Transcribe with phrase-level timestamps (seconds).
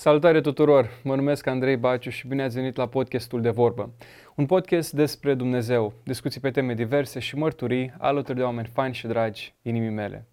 [0.00, 0.90] Salutare tuturor!
[1.04, 3.90] Mă numesc Andrei Baciu și bine ați venit la podcastul De Vorbă.
[4.36, 9.06] Un podcast despre Dumnezeu, discuții pe teme diverse și mărturii alături de oameni faini și
[9.06, 10.26] dragi inimii mele.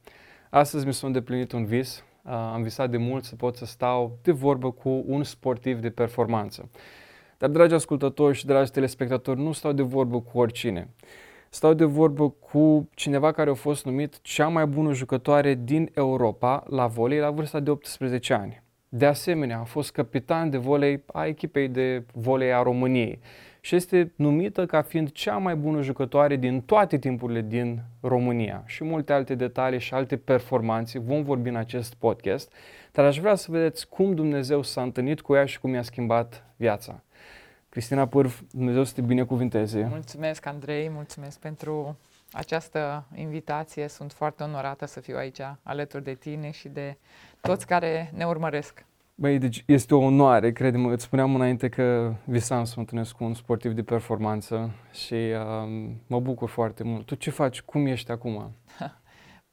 [0.50, 2.04] Astăzi mi s-a îndeplinit un vis.
[2.24, 6.70] Am visat de mult să pot să stau de vorbă cu un sportiv de performanță.
[7.38, 10.90] Dar, dragi ascultători și dragi telespectatori, nu stau de vorbă cu oricine.
[11.50, 16.64] Stau de vorbă cu cineva care a fost numit cea mai bună jucătoare din Europa
[16.70, 18.66] la volei la vârsta de 18 ani.
[18.98, 23.20] De asemenea, a fost capitan de volei a echipei de volei a României
[23.62, 28.64] și este numită ca fiind cea mai bună jucătoare din toate timpurile din România.
[28.66, 32.52] Și multe alte detalii și alte performanțe vom vorbi în acest podcast,
[32.92, 36.46] dar aș vrea să vedeți cum Dumnezeu s-a întâlnit cu ea și cum i-a schimbat
[36.56, 37.02] viața.
[37.70, 39.88] Cristina Pârv, Dumnezeu să te binecuvinteze.
[39.90, 41.98] Mulțumesc, Andrei, mulțumesc pentru
[42.32, 43.88] această invitație.
[43.88, 46.98] Sunt foarte onorată să fiu aici alături de tine și de
[47.42, 48.86] toți care ne urmăresc.
[49.16, 50.92] Băi, deci este o onoare, cred-mă.
[50.92, 55.90] Îți spuneam înainte că visam să mă întâlnesc cu un sportiv de performanță și uh,
[56.08, 57.06] mă bucur foarte mult.
[57.06, 57.62] Tu ce faci?
[57.62, 58.52] Cum ești acum?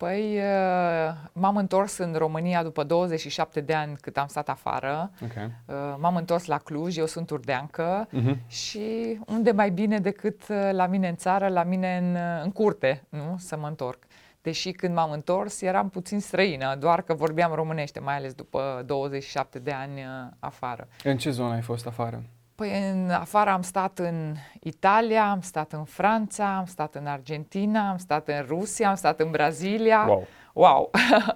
[0.05, 5.11] Păi uh, m-am întors în România după 27 de ani cât am stat afară.
[5.23, 5.51] Okay.
[5.67, 8.47] Uh, m-am întors la Cluj, eu sunt urdeancă uh-huh.
[8.47, 13.05] și unde mai bine decât uh, la mine în țară, la mine în, în curte,
[13.09, 13.35] nu?
[13.39, 14.05] Să mă întorc.
[14.43, 19.59] Deși când m-am întors eram puțin străină, doar că vorbeam românește, mai ales după 27
[19.59, 20.01] de ani
[20.39, 20.89] afară.
[21.05, 22.23] În ce zonă ai fost afară?
[22.55, 27.91] Păi în afară am stat în Italia, am stat în Franța, am stat în Argentina,
[27.91, 30.05] am stat în Rusia, am stat în Brazilia.
[30.07, 30.27] Wow!
[30.53, 30.91] Wow!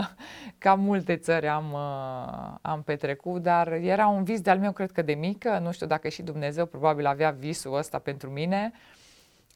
[0.59, 5.03] Cam multe țări am, uh, am petrecut, dar era un vis de-al meu, cred că
[5.03, 8.73] de mică, nu știu dacă și Dumnezeu probabil avea visul ăsta pentru mine.
[8.75, 8.98] Uh,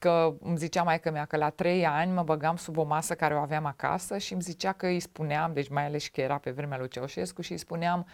[0.03, 3.35] că îmi zicea mai mea că la trei ani mă băgam sub o masă care
[3.35, 6.51] o aveam acasă și îmi zicea că îi spuneam, deci mai ales că era pe
[6.51, 8.07] vremea lui Ceaușescu și îi spuneam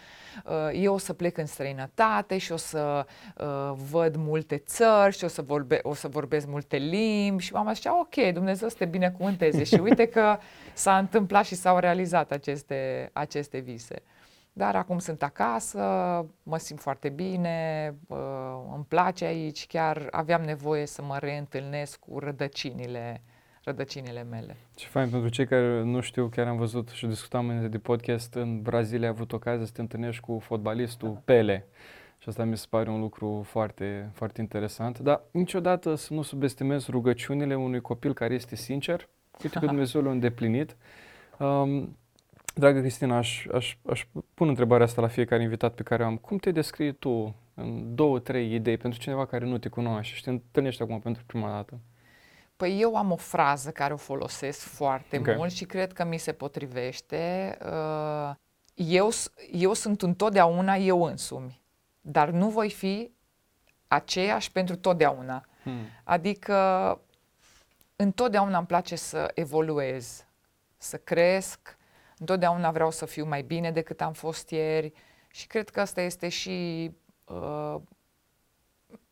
[0.44, 3.06] uh, eu o să plec în străinătate și o să
[3.36, 7.72] uh, văd multe țări și o să, vorbe, o să vorbesc multe limbi și mama
[7.72, 10.38] zicea ok, Dumnezeu să te binecuvânteze și uite că
[10.72, 14.02] s-a întâmplat și s-au realizat aceste, aceste vise.
[14.58, 15.80] Dar acum sunt acasă,
[16.42, 17.94] mă simt foarte bine,
[18.74, 23.22] îmi place aici, chiar aveam nevoie să mă reîntâlnesc cu rădăcinile,
[23.64, 24.56] rădăcinile mele.
[24.74, 28.34] Ce fain, pentru cei care nu știu, chiar am văzut și discutam înainte de podcast,
[28.34, 31.20] în Brazilia ai avut ocazia să te întâlnești cu fotbalistul da.
[31.24, 31.66] Pele.
[32.18, 34.98] Și asta mi se pare un lucru foarte, foarte interesant.
[34.98, 39.08] Dar niciodată să nu subestimez rugăciunile unui copil care este sincer.
[39.42, 40.76] Uite că Dumnezeu l-a îndeplinit.
[41.38, 41.96] Um,
[42.58, 46.16] Dragă Cristina, aș, aș, aș pun întrebarea asta la fiecare invitat pe care am.
[46.16, 50.22] Cum te descrii tu în două, trei idei pentru cineva care nu te cunoaște și
[50.22, 51.78] te întâlnești acum pentru prima dată?
[52.56, 55.34] Păi eu am o frază care o folosesc foarte okay.
[55.36, 57.56] mult și cred că mi se potrivește.
[57.64, 58.34] Uh,
[58.74, 59.08] eu,
[59.52, 61.62] eu sunt întotdeauna eu însumi,
[62.00, 63.10] dar nu voi fi
[63.88, 65.44] aceeași pentru totdeauna.
[65.62, 65.86] Hmm.
[66.04, 67.00] Adică
[67.96, 70.26] întotdeauna îmi place să evoluez,
[70.76, 71.77] să cresc,
[72.18, 74.92] Întotdeauna vreau să fiu mai bine decât am fost ieri
[75.30, 76.90] și cred că asta este și
[77.24, 77.76] uh,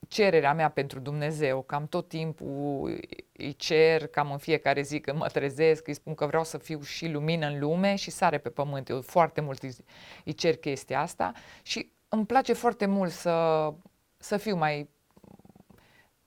[0.09, 1.63] cererea mea pentru Dumnezeu.
[1.63, 3.01] Cam tot timpul
[3.33, 6.83] îi cer, cam în fiecare zi când mă trezesc, îi spun că vreau să fiu
[6.83, 8.89] și lumină în lume și sare pe pământ.
[8.89, 9.77] Eu foarte mult îi,
[10.25, 13.69] îi cer chestia asta și îmi place foarte mult să,
[14.17, 14.89] să fiu mai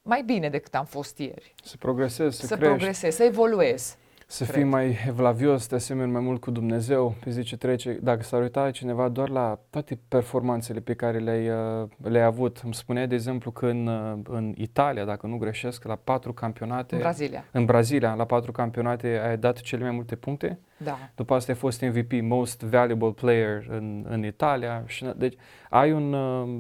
[0.02, 1.54] mai bine decât am fost ieri.
[1.64, 2.76] Să progresez, să, să crești.
[2.76, 3.98] progresez, să evoluez
[4.32, 4.56] să cred.
[4.56, 8.00] fii mai evlavios, de asemenea mai mult cu Dumnezeu pe zi ce trece.
[8.02, 12.74] Dacă s-ar uita cineva doar la toate performanțele pe care le-ai, uh, le-ai avut, îmi
[12.74, 16.96] spunea de exemplu că în, uh, în Italia, dacă nu greșesc, la patru campionate...
[16.96, 17.46] În Brazilia.
[17.52, 20.60] În Brazilia, la patru campionate ai dat cele mai multe puncte.
[20.78, 20.98] Da.
[21.16, 24.84] După asta ai fost MVP, Most Valuable Player în, în Italia.
[24.86, 25.36] Și, deci
[25.70, 26.14] ai un...
[26.14, 26.60] Uh,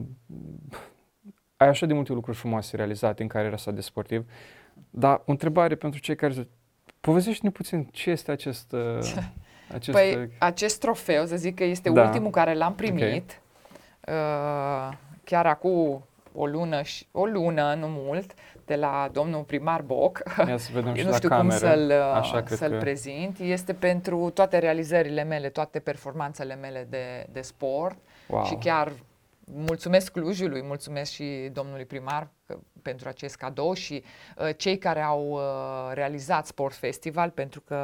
[1.57, 4.25] ai așa de multe lucruri frumoase realizate în cariera asta de sportiv.
[4.89, 6.47] Dar o întrebare pentru cei care
[7.01, 8.71] Povestește-ne puțin ce este acest...
[8.71, 9.13] Uh,
[9.75, 12.01] acest păi, uh, acest trofeu, să zic că este da.
[12.01, 13.41] ultimul care l-am primit,
[14.01, 14.15] okay.
[14.17, 16.03] uh, chiar acum
[16.33, 18.33] o lună, și, o lună, nu mult,
[18.65, 20.21] de la domnul primar Boc.
[20.47, 21.67] Ia să vedem și nu știu la cum cameră.
[21.67, 22.77] să-l, uh, Așa, să-l că...
[22.77, 23.39] prezint.
[23.39, 27.97] Este pentru toate realizările mele, toate performanțele mele de, de sport
[28.27, 28.45] wow.
[28.45, 28.91] și chiar
[29.53, 32.29] mulțumesc Clujului, mulțumesc și domnului primar
[32.81, 34.03] pentru acest cadou și
[34.37, 37.75] uh, cei care au uh, realizat Sport Festival, pentru că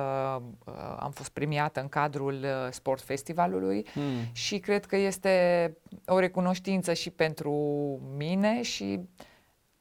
[0.66, 4.20] uh, am fost premiată în cadrul uh, Sport Festivalului mm.
[4.32, 7.52] și cred că este o recunoștință și pentru
[8.18, 9.00] mine și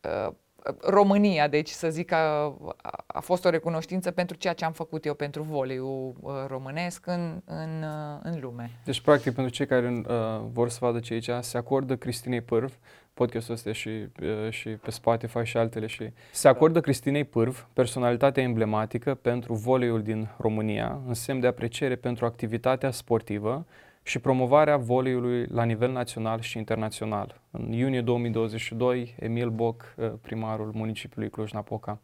[0.01, 0.35] uh,
[0.81, 5.05] România, deci să zic că a, a fost o recunoștință pentru ceea ce am făcut
[5.05, 8.71] eu pentru voleiul uh, românesc în, în, uh, în lume.
[8.85, 10.15] Deci, practic, pentru cei care uh,
[10.53, 12.79] vor să vadă ce aici, se acordă Cristinei Pârv,
[13.15, 18.43] podcastul ăsta și, uh, și pe Spotify și altele și se acordă Cristinei Pârv personalitatea
[18.43, 23.67] emblematică pentru voleiul din România, în semn de apreciere pentru activitatea sportivă
[24.07, 27.41] și promovarea voleiului la nivel național și internațional.
[27.51, 32.01] În iunie 2022, Emil Boc, uh, primarul municipiului Cluj-Napoca.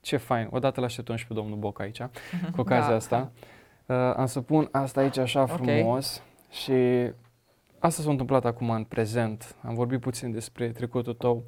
[0.00, 0.48] Ce fain!
[0.50, 2.00] Odată l așteptăm și pe domnul Boc aici,
[2.54, 2.94] cu ocazia da.
[2.94, 3.32] asta.
[3.86, 6.62] Uh, am să pun asta aici așa frumos okay.
[6.62, 7.10] și
[7.78, 9.56] asta s-a întâmplat acum în prezent.
[9.62, 11.44] Am vorbit puțin despre trecutul tău.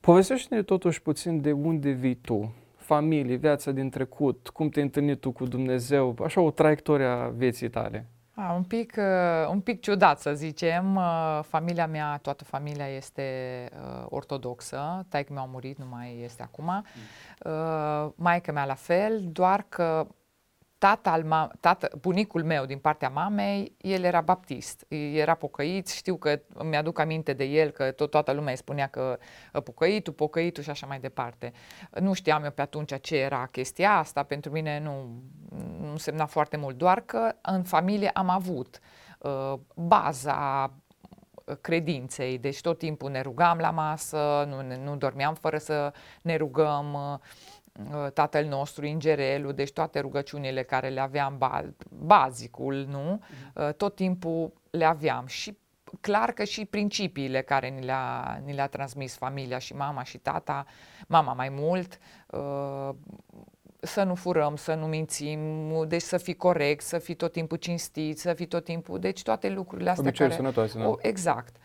[0.00, 5.30] Povestește-ne totuși puțin de unde vii tu, familie, viața din trecut, cum te-ai întâlnit tu
[5.30, 8.06] cu Dumnezeu, așa o traiectorie a vieții tale.
[8.34, 10.96] A, un, pic, uh, un pic ciudat să zicem.
[10.96, 15.06] Uh, familia mea, toată familia este uh, ortodoxă.
[15.08, 16.64] Taică mi-a murit, nu mai este acum.
[16.64, 16.82] Mm.
[17.52, 20.06] Uh, maica mea la fel, doar că
[20.82, 26.16] tata, al ma- tata, bunicul meu din partea mamei, el era baptist, era pocăit, știu
[26.16, 29.18] că mi-aduc aminte de el, că tot, toată lumea îi spunea că
[29.54, 31.52] ă, pocăitul, pocăitul și așa mai departe.
[32.00, 35.22] Nu știam eu pe atunci ce era chestia asta, pentru mine nu,
[35.80, 38.78] nu semna foarte mult, doar că în familie am avut
[39.18, 40.72] uh, baza
[41.60, 45.92] credinței, deci tot timpul ne rugam la masă, nu, nu dormeam fără să
[46.22, 47.61] ne rugăm, uh, Uh,
[48.14, 51.38] Tatăl nostru, Ingerelul, deci toate rugăciunile care le aveam,
[51.88, 53.22] bazicul, nu?
[53.54, 55.58] Uh, tot timpul le aveam și
[56.00, 60.66] clar că și principiile care ni le-a, ni le-a transmis familia și mama și tata,
[61.08, 62.90] mama mai mult, uh,
[63.80, 65.40] să nu furăm, să nu mințim,
[65.88, 69.48] deci să fii corect, să fii tot timpul cinstit, să fii tot timpul, deci toate
[69.48, 70.50] lucrurile astea Obiceiuri care...
[70.52, 70.98] sănătoase, nu?
[71.00, 71.56] Exact.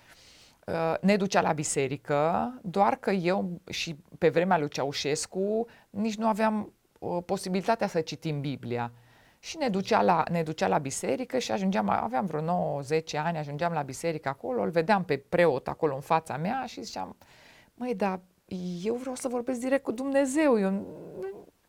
[0.71, 6.27] Uh, ne ducea la biserică, doar că eu și pe vremea lui Ceaușescu nici nu
[6.27, 8.91] aveam uh, posibilitatea să citim Biblia.
[9.39, 13.73] Și ne ducea, la, ne ducea la biserică și ajungeam, aveam vreo 9-10 ani, ajungeam
[13.73, 17.15] la biserică acolo, îl vedeam pe preot acolo în fața mea și ziceam,
[17.73, 18.19] măi, dar
[18.83, 20.85] eu vreau să vorbesc direct cu Dumnezeu, eu,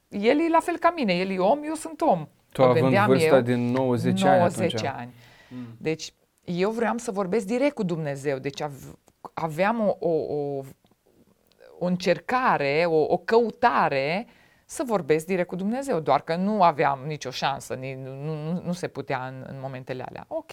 [0.09, 2.29] el e la fel ca mine, el e om, eu sunt om.
[2.53, 5.13] Tu având vârsta eu, din 90 ani 90 ani.
[5.49, 5.67] Mm.
[5.79, 6.13] Deci
[6.49, 8.63] eu vreau să vorbesc direct cu Dumnezeu, deci
[9.35, 10.63] aveam o, o, o,
[11.79, 14.27] o încercare, o, o căutare
[14.67, 18.89] să vorbesc direct cu Dumnezeu, doar că nu aveam nicio șansă, nu, nu, nu se
[18.89, 20.25] putea în, în momentele alea.
[20.29, 20.53] Ok,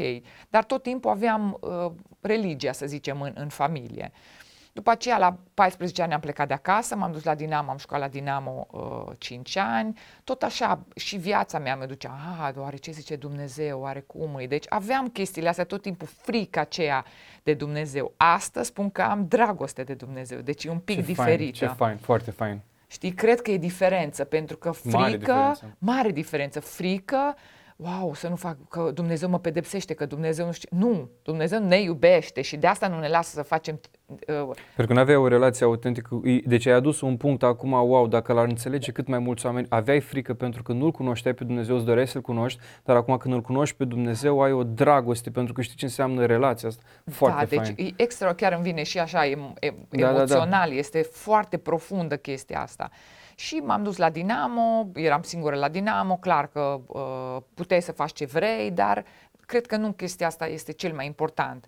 [0.49, 4.11] dar tot timpul aveam uh, religia, să zicem, în, în familie.
[4.13, 4.44] Uh,
[4.75, 8.01] după aceea, la 14 ani am plecat de acasă, m-am dus la Dinamo, am școlat
[8.01, 9.97] la Dinamo uh, 5 ani.
[10.23, 14.47] Tot așa, și viața mea mă ducea, a, doare ce zice Dumnezeu, oare cum e?
[14.47, 17.05] Deci aveam chestiile astea tot timpul, frica aceea
[17.43, 18.13] de Dumnezeu.
[18.17, 21.57] Astăzi spun că am dragoste de Dumnezeu, deci e un pic ce diferită.
[21.57, 22.61] Fain, ce fain, foarte fain.
[22.87, 27.35] Știi, cred că e diferență, pentru că frică, mare diferență, mare diferență frică,
[27.75, 30.69] wow, să nu fac, că Dumnezeu mă pedepsește, că Dumnezeu nu știe.
[30.71, 33.79] Nu, Dumnezeu ne iubește și de asta nu ne lasă să facem...
[34.07, 38.07] Uh, Pentru că nu aveai o relație autentică, deci ai adus un punct acum, wow,
[38.07, 41.75] dacă l-ar înțelege cât mai mulți oameni, aveai frică pentru că nu-L cunoșteai pe Dumnezeu,
[41.75, 45.53] îți doreai să-L cunoști, dar acum când îl cunoști pe Dumnezeu, ai o dragoste pentru
[45.53, 46.83] că știi ce înseamnă relația asta.
[47.11, 50.73] Foarte da, deci e extra, chiar îmi vine și așa, e, e, da, emoțional, da,
[50.73, 50.73] da.
[50.73, 52.89] este foarte profundă chestia asta.
[53.35, 58.13] Și m-am dus la Dinamo, eram singură la Dinamo, clar că uh, puteai să faci
[58.13, 59.05] ce vrei, dar
[59.45, 61.65] cred că nu chestia asta este cel mai important.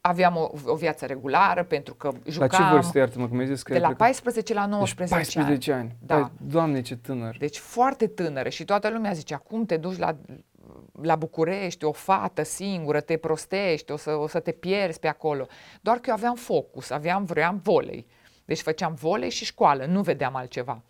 [0.00, 2.48] Aveam o, o viață regulară pentru că jucam...
[2.50, 3.62] La ce vârstă, iartă-mă, cum ai zis?
[3.62, 5.80] Că de la 14 la 19 deci 14 ani.
[5.80, 5.96] ani.
[6.06, 6.14] Da.
[6.14, 7.36] Păi, doamne, ce tânăr.
[7.38, 10.16] Deci foarte tânără și toată lumea zice, acum te duci la,
[11.02, 15.46] la București, o fată singură, te prostești, o să, o să te pierzi pe acolo.
[15.80, 18.06] Doar că eu aveam focus, aveam, vreau volei.
[18.44, 20.82] Deci făceam volei și școală, nu vedeam altceva.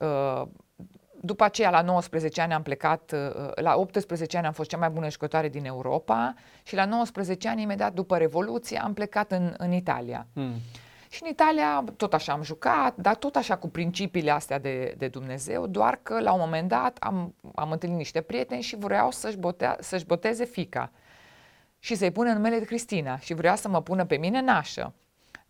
[0.00, 0.42] Uh,
[1.22, 4.90] după aceea, la 19 ani am plecat, uh, la 18 ani am fost cea mai
[4.90, 9.72] bună jucătoare din Europa și la 19 ani, imediat după Revoluție, am plecat în, în
[9.72, 10.26] Italia.
[10.34, 10.54] Hmm.
[11.08, 15.08] Și în Italia tot așa am jucat, dar tot așa cu principiile astea de, de
[15.08, 19.36] Dumnezeu, doar că la un moment dat am, am întâlnit niște prieteni și vreau să-și,
[19.36, 20.92] botea, să-și boteze fica
[21.78, 24.92] și să-i pună numele de Cristina și vrea să mă pună pe mine nașă.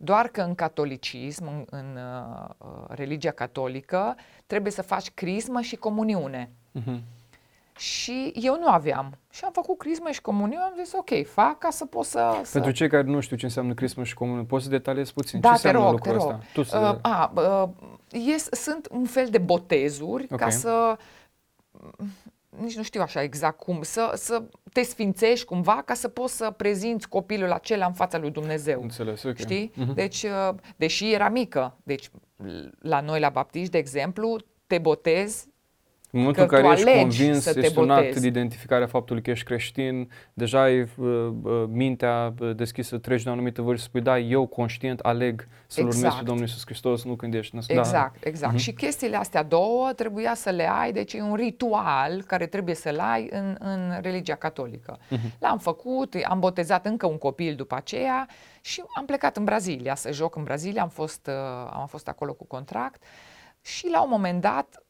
[0.03, 4.15] Doar că în catolicism, în, în uh, uh, religia catolică,
[4.47, 6.49] trebuie să faci crismă și comuniune.
[6.79, 6.99] Uh-huh.
[7.77, 9.17] Și eu nu aveam.
[9.29, 12.31] Și am făcut crismă și comuniune, am zis ok, fac ca să pot să...
[12.51, 12.71] Pentru să...
[12.71, 15.39] cei care nu știu ce înseamnă crismă și comuniune, poți să detaliezi puțin?
[15.39, 16.31] Da, ce te rog, lucrul te rog.
[16.31, 16.39] ăsta?
[16.53, 16.77] Tu să...
[16.77, 17.69] uh, a, uh,
[18.09, 20.37] yes, sunt un fel de botezuri okay.
[20.37, 20.97] ca să
[22.59, 24.43] nici nu știu așa exact cum, să, să
[24.73, 28.81] te sfințești cumva ca să poți să prezinți copilul acela în fața lui Dumnezeu.
[28.81, 29.37] Înțeles, ok.
[29.37, 29.71] Știi?
[29.75, 29.93] Mhm.
[29.93, 32.09] Deci, uh, deși era mică, deci
[32.79, 35.47] la noi la baptiști, de exemplu, te botezi
[36.11, 38.21] În momentul că în care tu ești alegi convins, să te este un act botezi.
[38.21, 43.23] de identificare a faptului că ești creștin, deja ai uh, uh, mintea uh, deschisă, treci
[43.23, 46.25] de o anumită vârstă, spui, da, eu conștient aleg să-L urmez pe Exact.
[46.25, 47.77] Domnul Iisus Hristos, nu când ești născut.
[47.77, 48.53] Exact, exact.
[48.53, 48.61] Mhm.
[48.61, 52.99] Și chestiile astea două trebuia să le ai, deci e un ritual care trebuie să-l
[52.99, 54.99] ai în, în religia catolică.
[55.09, 55.31] Mhm.
[55.39, 58.27] L-am făcut, am botezat încă un copil după aceea
[58.61, 62.33] și am plecat în Brazilia să joc în Brazilia, am fost, uh, am fost acolo
[62.33, 63.03] cu contract
[63.61, 64.80] și la un moment dat uh,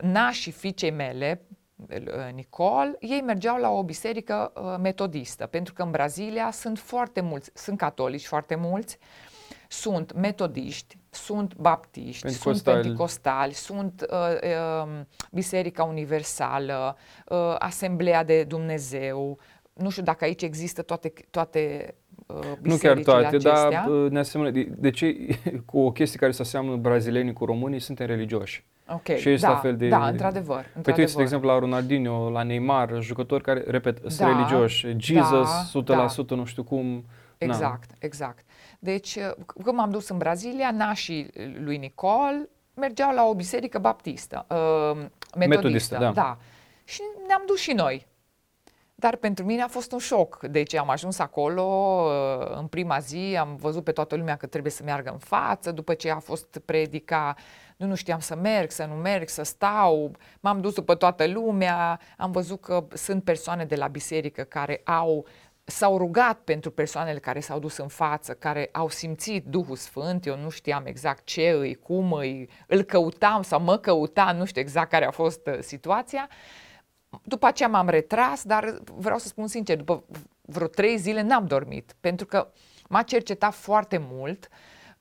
[0.00, 1.42] nașii fiicei mele,
[1.76, 7.20] uh, Nicol, ei mergeau la o biserică uh, metodistă, pentru că în Brazilia sunt foarte
[7.20, 8.98] mulți, sunt catolici foarte mulți,
[9.68, 12.80] sunt metodiști, sunt baptiști, sunt Pentecostali.
[12.80, 15.00] penticostali, sunt uh, uh,
[15.32, 16.96] Biserica Universală,
[17.26, 19.38] uh, Asemblea de Dumnezeu.
[19.72, 21.94] Nu știu dacă aici există toate, toate
[22.26, 23.70] uh, Nu chiar bisericile toate, acestea.
[23.70, 24.50] dar uh, ne asemănă.
[24.50, 28.66] De, de ce cu o chestie care se aseamnă brazilienii cu românii, suntem religioși.
[28.92, 30.56] Ok, și ești da, la fel de- Da, într-adevăr.
[30.56, 31.04] Păi tu într-adevăr.
[31.04, 34.86] uiți, de exemplu, la Ronaldinho, la Neymar, jucători care, repet, sunt Da, religioși.
[34.96, 35.48] Jesus,
[35.84, 36.84] da, 100%, nu știu cum.
[36.86, 37.46] na.
[37.46, 38.44] Exact, exact.
[38.78, 41.30] Deci, uh, când m-am dus în Brazilia, nașii
[41.62, 44.56] lui Nicol mergeau la o biserică baptistă, uh,
[44.96, 45.46] metodistă.
[45.48, 46.10] Metodistă, da.
[46.10, 46.38] da.
[46.84, 48.06] Și ne-am dus și noi.
[49.00, 50.38] Dar pentru mine a fost un șoc.
[50.50, 54.72] Deci am ajuns acolo uh, în prima zi, am văzut pe toată lumea că trebuie
[54.72, 57.34] să meargă în față, după ce a fost predica,
[57.76, 62.00] nu, nu știam să merg, să nu merg, să stau, m-am dus după toată lumea,
[62.16, 65.26] am văzut că sunt persoane de la biserică care au
[65.64, 70.36] s-au rugat pentru persoanele care s-au dus în față, care au simțit Duhul Sfânt, eu
[70.36, 74.90] nu știam exact ce îi, cum îi, îl căutam sau mă căutam, nu știu exact
[74.90, 76.28] care a fost uh, situația.
[77.24, 80.04] După aceea m-am retras, dar vreau să spun sincer, după
[80.40, 82.52] vreo trei zile n-am dormit, pentru că
[82.88, 84.48] m-a cercetat foarte mult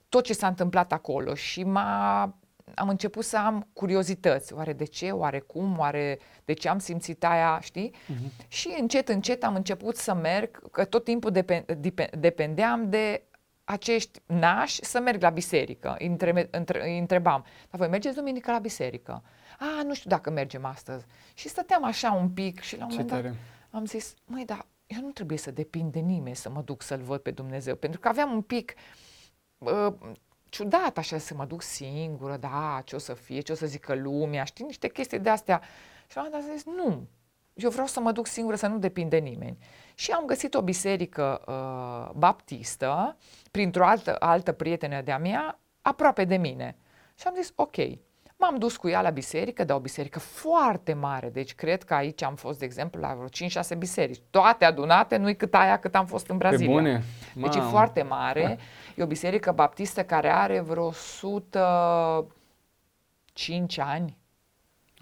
[0.10, 2.22] tot ce s-a întâmplat acolo și m-a,
[2.76, 4.54] am început să am curiozități.
[4.54, 5.12] Oare de ce?
[5.12, 5.78] Oare cum?
[5.78, 7.60] Oare de ce am simțit aia?
[7.62, 7.94] Știi?
[7.94, 8.48] Uh-huh.
[8.48, 13.24] Și încet, încet am început să merg, că tot timpul depen, depen, dependeam de
[13.64, 15.96] acești nași să merg la biserică.
[16.00, 19.24] Îi între, între, îi întrebam, dar voi mergeți duminică la biserică?
[19.60, 21.06] A, nu știu dacă mergem astăzi.
[21.34, 23.36] Și stăteam așa un pic și la un Ce moment dat tare.
[23.72, 27.02] am zis, măi, dar eu nu trebuie să depind de nimeni să mă duc să-L
[27.02, 28.74] văd pe Dumnezeu, pentru că aveam un pic
[29.58, 29.94] uh,
[30.50, 33.96] ciudat așa să mă duc singură, da, ce o să fie, ce o să zică
[33.96, 35.62] lumea, știi, niște chestii de astea.
[36.08, 37.08] Și la un moment dat am zis, nu,
[37.54, 39.58] eu vreau să mă duc singură, să nu depind de nimeni.
[39.96, 43.18] Și am găsit o biserică uh, baptistă,
[43.52, 46.78] printr-o altă, altă prietenă de-a mea, aproape de mine.
[47.20, 47.76] Și am zis, ok,
[48.39, 52.24] M-am dus cu ea la biserică, dar o biserică foarte mare, deci cred că aici
[52.24, 53.29] am fost, de exemplu, la vreo 5-6
[53.77, 54.22] biserici.
[54.29, 56.65] Toate adunate, nu-i cât aia cât am fost în Brazilia.
[56.67, 57.03] Pe bune?
[57.36, 57.70] Deci e Mamă.
[57.70, 58.58] foarte mare.
[58.96, 64.17] E o biserică baptistă care are vreo 105 ani,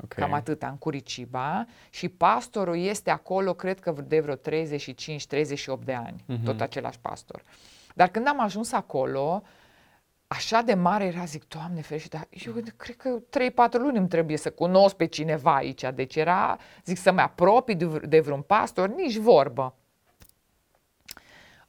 [0.04, 0.14] Ok.
[0.14, 1.66] cam atâta, în Curiciba.
[1.90, 6.44] Și pastorul este acolo, cred că de vreo 35-38 de ani, Mhm.
[6.44, 7.42] tot același pastor.
[7.94, 9.42] Dar când am ajuns acolo,
[10.36, 13.20] așa de mare era, zic, Doamne ferește, dar eu cred că
[13.70, 15.84] 3-4 luni îmi trebuie să cunosc pe cineva aici.
[15.94, 19.76] Deci era, zic, să mă apropii de, vr- de vreun pastor, nici vorbă.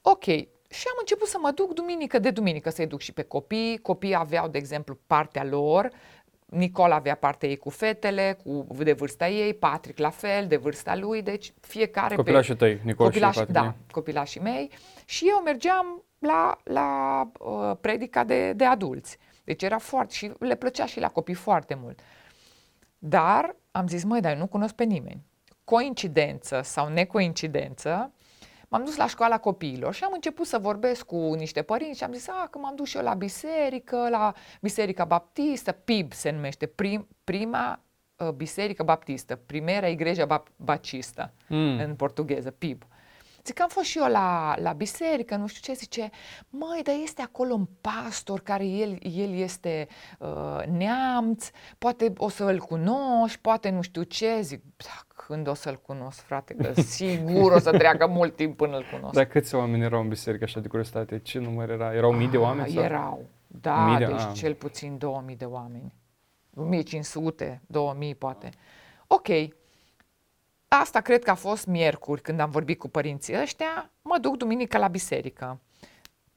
[0.02, 0.25] Ok,
[0.68, 3.78] și am început să mă duc duminică de duminică, să-i duc și pe copii.
[3.78, 5.90] Copiii aveau, de exemplu, partea lor,
[6.46, 10.96] Nicola avea partea ei cu fetele, cu, de vârsta ei, Patrick la fel, de vârsta
[10.96, 13.75] lui, deci fiecare pe, Copilașii tăi, Nicol și Copilași, Patrick, da, nu?
[13.90, 14.70] copilașii mei.
[15.04, 19.18] Și eu mergeam la, la uh, predica de, de adulți.
[19.44, 22.00] Deci era foarte, și le plăcea și la copii foarte mult.
[22.99, 25.23] Dar am zis, măi, dar eu nu cunosc pe nimeni.
[25.64, 28.12] Coincidență sau necoincidență,
[28.68, 32.12] m-am dus la școala copiilor și am început să vorbesc cu niște părinți și am
[32.12, 36.66] zis, a, că m-am dus și eu la biserică, la Biserica Baptistă, PIB se numește,
[36.66, 37.80] prim, prima
[38.16, 41.78] uh, biserică baptistă, Primera Igreja Bap- Bacista Mm.
[41.78, 42.82] în portugheză, PIB.
[43.47, 46.11] Zic că am fost și eu la, la biserică, nu știu ce, zice,
[46.50, 49.88] măi, dar este acolo un pastor care el, el este
[50.19, 55.76] uh, neamț, poate o să-l cunoști, poate nu știu ce, zic, da, când o să-l
[55.87, 59.15] cunosc, frate, că sigur o să treacă mult timp până îl cunosc.
[59.15, 61.19] Dar câți oameni erau în biserică așa de curiozitate?
[61.19, 61.95] Ce număr era?
[61.95, 62.69] Erau mii de Ah, oameni?
[62.73, 62.83] sau?
[62.83, 64.31] Erau, da, Mii de- deci ah.
[64.35, 65.95] cel puțin 2000 de oameni.
[66.55, 68.50] 1500, 2000 poate.
[69.07, 69.26] Ok,
[70.68, 74.78] asta cred că a fost miercuri când am vorbit cu părinții ăștia, mă duc duminică
[74.78, 75.61] la biserică.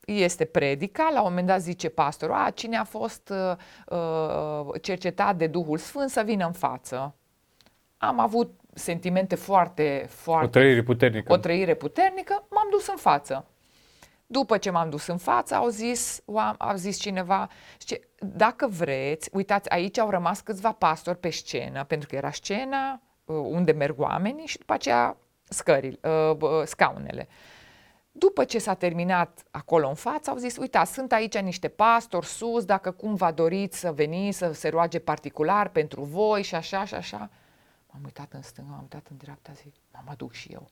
[0.05, 3.55] Este predica, la un moment dat zice pastorul, a, cine a fost uh,
[3.97, 7.15] uh, cercetat de Duhul Sfânt să vină în față.
[7.97, 10.45] Am avut sentimente foarte, foarte...
[10.45, 11.33] O trăire puternică.
[11.33, 13.45] O trăire puternică, m-am dus în față.
[14.27, 16.23] După ce m-am dus în față, au zis,
[16.57, 17.47] au zis cineva,
[17.79, 22.91] zice, dacă vreți, uitați, aici au rămas câțiva pastori pe scenă, pentru că era scena
[22.93, 27.27] uh, unde merg oamenii și după aceea scările, uh, scaunele.
[28.11, 32.65] După ce s-a terminat acolo în față, au zis, uitați, sunt aici niște pastori sus,
[32.65, 37.29] dacă cumva doriți să veniți, să se roage particular pentru voi și așa și așa.
[37.91, 39.73] M-am uitat în stânga, m-am uitat în dreapta, zic,
[40.05, 40.69] mă duc și eu.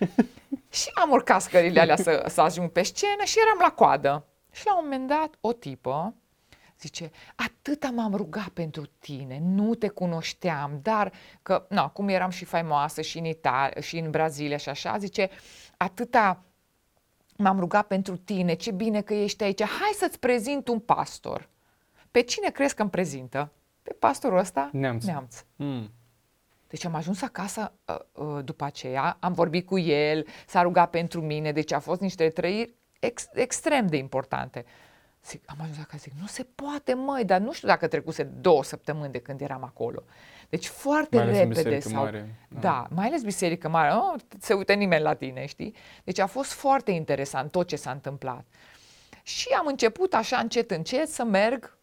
[0.78, 4.24] și am urcat scările alea să, să ajung pe scenă și eram la coadă.
[4.52, 6.14] Și la un moment dat, o tipă
[6.80, 12.44] zice, atâta m-am rugat pentru tine, nu te cunoșteam, dar că, na, cum eram și
[12.44, 15.30] faimoasă și în Italia, și în Brazilia și așa, zice,
[15.76, 16.44] atâta
[17.36, 21.48] m-am rugat pentru tine, ce bine că ești aici, hai să-ți prezint un pastor.
[22.10, 23.52] Pe cine crezi că îmi prezintă?
[23.82, 24.68] Pe pastorul ăsta?
[24.72, 25.04] Neamț.
[25.04, 25.44] Neamț.
[25.56, 25.90] Mm.
[26.66, 31.20] Deci am ajuns acasă uh, uh, după aceea, am vorbit cu el, s-a rugat pentru
[31.20, 34.64] mine, deci a fost niște trăiri ex- extrem de importante.
[35.24, 38.64] Zic, am ajuns acasă, zic, nu se poate, măi, dar nu știu dacă trecuse două
[38.64, 40.02] săptămâni de când eram acolo.
[40.48, 41.74] Deci foarte mai ales repede.
[41.74, 42.46] În sau, mare.
[42.48, 42.60] Da.
[42.60, 43.94] da, mai ales biserică mare.
[43.94, 45.74] Oh, se uită nimeni la tine, știi?
[46.04, 48.44] Deci a fost foarte interesant tot ce s-a întâmplat.
[49.22, 51.78] Și am început așa încet, încet să merg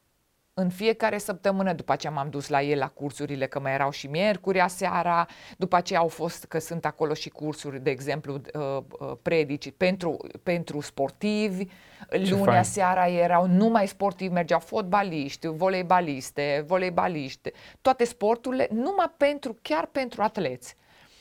[0.60, 4.08] în fiecare săptămână, după aceea m-am dus la el la cursurile, că mai erau și
[4.08, 5.26] miercurea seara,
[5.58, 10.18] după aceea au fost, că sunt acolo și cursuri, de exemplu, uh, uh, predici pentru,
[10.44, 11.66] pentru sportivi,
[12.12, 12.64] Ce lunea fain.
[12.64, 20.76] seara erau numai sportivi, mergeau fotbaliști, voleibaliste, voleibaliști, toate sporturile, numai pentru, chiar pentru atleți.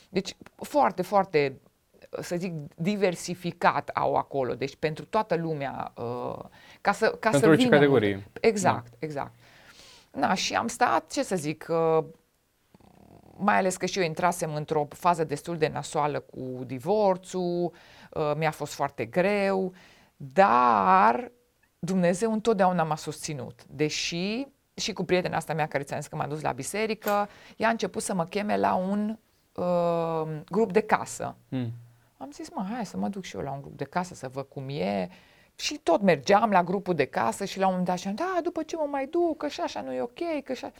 [0.09, 1.59] Deci foarte, foarte
[2.21, 6.43] să zic, diversificat au acolo, deci pentru toată lumea, uh,
[6.81, 8.13] ca să, ca pentru să orice vină categorie.
[8.13, 8.37] Mult.
[8.41, 8.95] Exact, da.
[8.99, 9.31] exact.
[10.11, 12.03] Na, și am stat, ce să zic, uh,
[13.37, 17.73] mai ales că și eu intrasem într-o fază destul de nasoală cu divorțul,
[18.11, 19.73] uh, mi-a fost foarte greu,
[20.15, 21.31] dar
[21.79, 26.27] Dumnezeu întotdeauna m-a susținut, deși și cu prietena asta mea care ți-am zis că m-a
[26.27, 29.17] dus la biserică, ea a început să mă cheme la un
[29.53, 31.35] uh, grup de casă.
[31.49, 31.71] Mm.
[32.17, 34.27] Am zis, mă, hai să mă duc și eu la un grup de casă să
[34.27, 35.09] văd cum e.
[35.55, 38.63] Și tot mergeam la grupul de casă și la un moment dat și da, după
[38.63, 40.71] ce mă mai duc, că și așa nu e ok, că așa...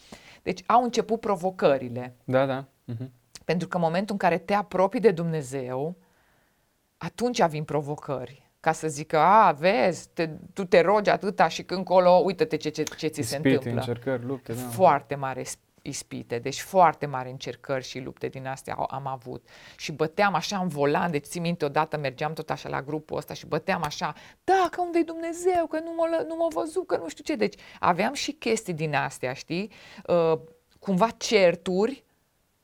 [0.43, 2.15] Deci au început provocările.
[2.23, 2.65] Da, da.
[2.65, 3.07] Uh-huh.
[3.45, 5.95] Pentru că în momentul în care te apropii de Dumnezeu,
[6.97, 8.49] atunci vin provocări.
[8.59, 12.69] Ca să zică, a, vezi, te, tu te rogi atâta și când colo, uite-te ce,
[12.69, 13.71] ce, ce ți Ispite, se întâmplă.
[13.71, 14.59] încercări, lupte, da.
[14.59, 15.43] Foarte mare
[15.87, 19.47] ispite, deci foarte mari încercări și lupte din astea am avut.
[19.77, 23.33] Și băteam așa în volan, deci țin minte odată mergeam tot așa la grupul ăsta
[23.33, 27.07] și băteam așa, da, că unde-i Dumnezeu, că nu mă, nu mă văzut, că nu
[27.07, 27.35] știu ce.
[27.35, 29.71] Deci aveam și chestii din astea, știi?
[30.07, 30.39] Uh,
[30.79, 32.03] cumva certuri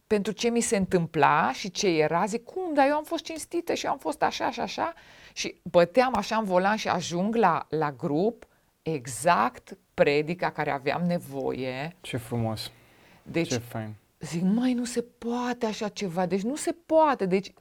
[0.07, 3.73] pentru ce mi se întâmpla și ce era, zic, cum, dar eu am fost cinstită
[3.73, 4.93] și am fost așa și așa
[5.33, 8.45] și băteam așa în volan și ajung la, la grup
[8.81, 11.95] exact predica care aveam nevoie.
[12.01, 12.71] Ce frumos!
[13.23, 13.93] Deci, Ce fain.
[14.19, 17.53] zic, mai nu se poate așa ceva, deci nu se poate, deci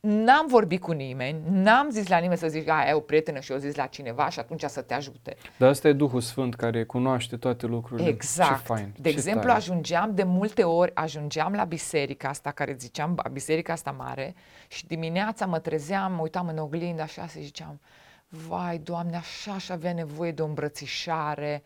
[0.00, 3.52] n-am vorbit cu nimeni, n-am zis la nimeni să zic, a, e o prietenă și
[3.52, 5.36] eu zis la cineva și atunci să te ajute.
[5.56, 8.08] Dar asta e Duhul Sfânt care cunoaște toate lucrurile.
[8.08, 8.58] Exact.
[8.58, 8.94] Ce fain.
[9.00, 9.52] De ce exemplu, tare.
[9.52, 14.34] ajungeam de multe ori, ajungeam la biserica asta, care ziceam, biserica asta mare,
[14.68, 17.80] și dimineața mă trezeam, mă uitam în oglindă așa și ziceam,
[18.28, 21.62] vai, Doamne, așa și avea nevoie de o îmbrățișare,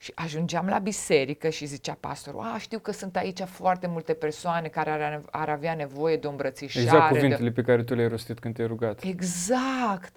[0.00, 4.68] și ajungeam la biserică și zicea pastorul, a, știu că sunt aici foarte multe persoane
[4.68, 6.84] care ar, ar avea nevoie de o îmbrățișare.
[6.84, 7.60] Exact cuvintele de...
[7.60, 9.02] pe care tu le-ai rostit când te-ai rugat.
[9.02, 10.16] Exact.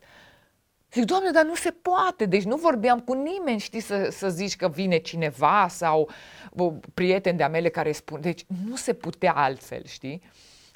[0.94, 2.26] Zic, Doamne, dar nu se poate.
[2.26, 6.10] Deci nu vorbeam cu nimeni, știi, să, să zici că vine cineva sau
[6.58, 8.22] o, prieteni de-a mele care spun.
[8.22, 10.22] Deci nu se putea altfel, știi?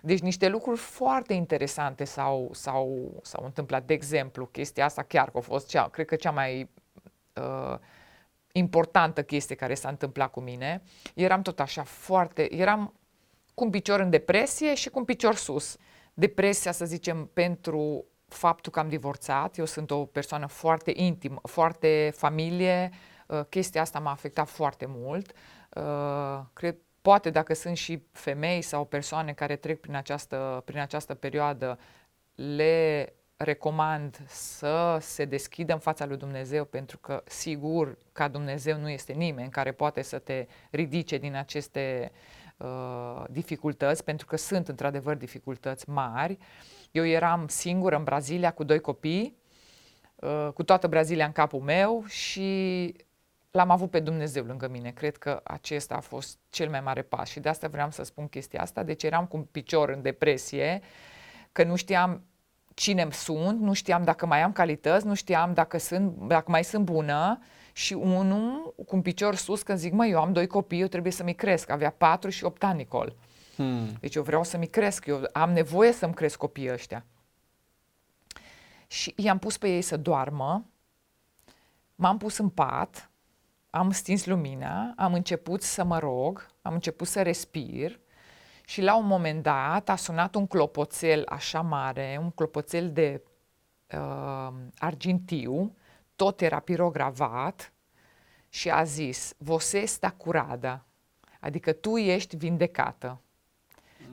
[0.02, 3.86] Deci niște lucruri foarte interesante s-au, s-au, s-au întâmplat.
[3.86, 6.70] De exemplu, chestia asta chiar că a fost cea, cred că cea mai
[7.34, 7.78] uh,
[8.58, 10.84] importantă chestie care s-a întâmplat cu mine.
[11.16, 12.94] Eram tot așa foarte, eram
[13.54, 15.78] cu un picior în depresie și cu un picior sus.
[16.14, 22.12] Depresia, să zicem, pentru faptul că am divorțat, eu sunt o persoană foarte intimă, foarte
[22.16, 22.90] familie,
[23.28, 25.32] uh, chestia asta m-a afectat foarte mult.
[25.76, 31.14] Uh, cred, poate dacă sunt și femei sau persoane care trec prin această, prin această
[31.14, 31.80] perioadă,
[32.36, 38.90] le recomand să se deschidă în fața lui Dumnezeu pentru că sigur ca Dumnezeu nu
[38.90, 42.12] este nimeni care poate să te ridice din aceste
[42.58, 46.38] uh, dificultăți, pentru că sunt într-adevăr dificultăți mari.
[46.92, 49.38] Eu eram singură în Brazilia cu doi copii,
[50.16, 52.94] uh, cu toată Brazilia în capul meu și
[53.52, 54.92] l-am avut pe Dumnezeu lângă mine.
[54.92, 58.28] Cred că acesta a fost cel mai mare pas și de asta vreau să spun
[58.28, 58.84] chestia asta.
[58.84, 60.82] Deci eram cu un picior în depresie,
[61.52, 62.24] că nu știam
[62.76, 66.86] cine sunt, nu știam dacă mai am calități, nu știam dacă, sunt, dacă mai sunt
[66.86, 67.40] bună
[67.74, 71.12] și unul cu un picior sus când zic, mă, eu am doi copii, eu trebuie
[71.12, 71.70] să-mi cresc.
[71.70, 73.16] Avea patru și opt ani, Nicol.
[73.56, 73.88] Hmm.
[74.00, 77.06] Deci eu vreau să-mi cresc, eu am nevoie să-mi cresc copiii ăștia.
[78.88, 80.66] Și i-am pus pe ei să doarmă,
[81.96, 83.10] m-am pus în pat,
[83.70, 88.00] am stins lumina, am început să mă rog, am început să respir
[88.66, 93.22] și la un moment dat a sunat un clopoțel așa mare, un clopoțel de
[93.94, 95.76] uh, argintiu,
[96.16, 97.74] tot era pirogravat
[98.50, 100.86] și a zis, você está curada,
[101.40, 103.22] adică tu ești vindecată.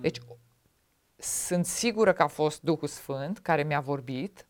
[0.00, 0.18] Deci
[1.16, 4.46] sunt sigură că a fost Duhul Sfânt care mi-a vorbit,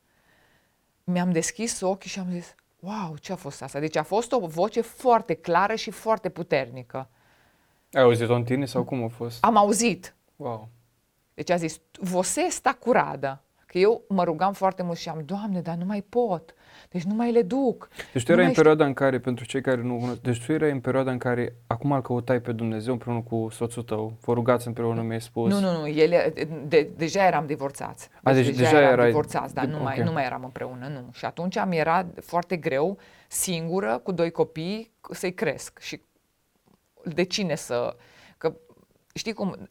[1.04, 3.78] mi-am deschis ochii și am zis, wow, ce a fost asta?
[3.78, 7.08] Deci a fost o voce foarte clară și foarte puternică.
[7.92, 9.44] Ai auzit-o în tine sau cum a fost?
[9.44, 10.14] Am auzit.
[10.36, 10.68] Wow.
[11.34, 13.42] Deci a zis, você está curada.
[13.66, 16.54] Că eu mă rugam foarte mult și am, Doamne, dar nu mai pot.
[16.90, 17.88] Deci nu mai le duc.
[18.12, 20.70] Deci tu erai în perioada în care, pentru cei care nu cunosc, deci tu erai
[20.70, 24.66] în perioada în care acum îl căutai pe Dumnezeu împreună cu soțul tău, vă rugați
[24.66, 25.52] împreună, mi-ai spus.
[25.52, 26.32] Nu, nu, nu, ele,
[26.66, 28.08] de, deja eram divorțați.
[28.08, 29.06] Deci, A, deci deja, deja eram erai...
[29.06, 29.94] divorțați, dar de, nu, okay.
[29.96, 31.12] mai, nu mai eram împreună, nu.
[31.12, 35.78] Și atunci mi era foarte greu, singură, cu doi copii, să-i cresc.
[35.78, 36.00] Și
[37.04, 37.96] de cine să...
[38.38, 38.54] Că
[39.14, 39.68] știi cum,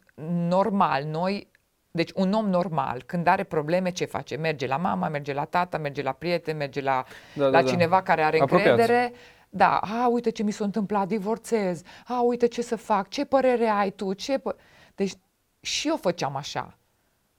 [0.47, 1.51] normal, noi
[1.91, 4.35] deci un om normal, când are probleme, ce face?
[4.35, 7.95] Merge la mama, merge la tata, merge la prieten, merge la, da, la da, cineva
[7.95, 8.01] da.
[8.01, 8.69] care are Apropiați.
[8.69, 9.13] încredere.
[9.49, 13.67] Da, a, uite ce mi s-a întâmplat, divorțez, a, uite ce să fac, ce părere
[13.67, 14.55] ai tu, ce pă...
[14.95, 15.13] Deci
[15.59, 16.77] și eu făceam așa.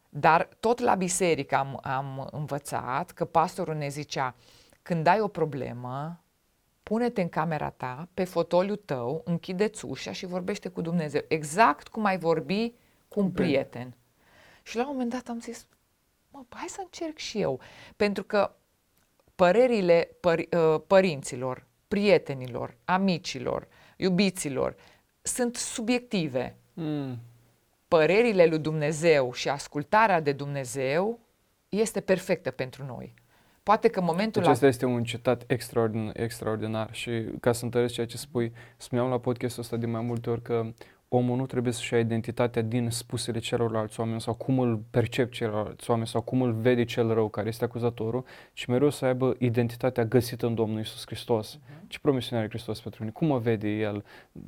[0.08, 4.34] Dar tot la biserică am, am învățat că pastorul ne zicea,
[4.82, 6.21] când ai o problemă,
[6.82, 11.20] pune-te în camera ta, pe fotoliul tău, închide-ți ușa și vorbește cu Dumnezeu.
[11.28, 12.74] Exact cum ai vorbi
[13.08, 13.94] cu un prieten.
[14.62, 15.66] Și la un moment dat am zis,
[16.30, 17.60] mă, hai să încerc și eu.
[17.96, 18.54] Pentru că
[19.34, 24.76] părerile păr- uh, părinților, prietenilor, amicilor, iubiților
[25.22, 26.56] sunt subiective.
[26.72, 27.18] Mm.
[27.88, 31.20] Părerile lui Dumnezeu și ascultarea de Dumnezeu
[31.68, 33.14] este perfectă pentru noi.
[33.62, 34.70] Poate că momentul Acesta la...
[34.70, 39.62] este un citat extraordinar, extraordinar și ca să întăresc ceea ce spui, spuneam la podcastul
[39.62, 40.72] ăsta de mai multe ori că
[41.14, 45.90] omul nu trebuie să-și ia identitatea din spusele celorlalți oameni sau cum îl percep celorlalți
[45.90, 50.04] oameni sau cum îl vede cel rău care este acuzatorul, ci mereu să aibă identitatea
[50.04, 51.56] găsită în Domnul Isus Hristos.
[51.56, 51.86] Uh-huh.
[51.86, 53.12] Ce promisiune are Hristos pentru mine?
[53.12, 54.04] Cum mă vede El?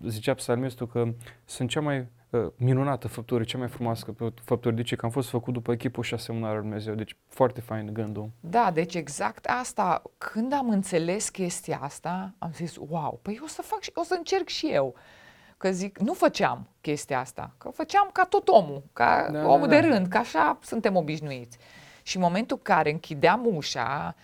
[0.07, 1.09] Zicea psalmistul că
[1.45, 4.75] sunt cea mai uh, minunată făptură, cea mai frumoasă făptură.
[4.75, 4.97] De ce?
[4.97, 6.95] Că am fost făcut după echipul și asemănarea lui Dumnezeu.
[6.95, 8.31] Deci foarte fain gândul.
[8.41, 10.03] Da, deci exact asta.
[10.19, 14.15] Când am înțeles chestia asta, am zis, wow, păi o să fac și o să
[14.19, 14.95] încerc și eu.
[15.57, 19.75] Că zic, nu făceam chestia asta, că făceam ca tot omul, ca da, omul da,
[19.75, 19.81] da.
[19.81, 21.59] de rând, că așa suntem obișnuiți.
[22.03, 24.15] Și în momentul în care închideam ușa,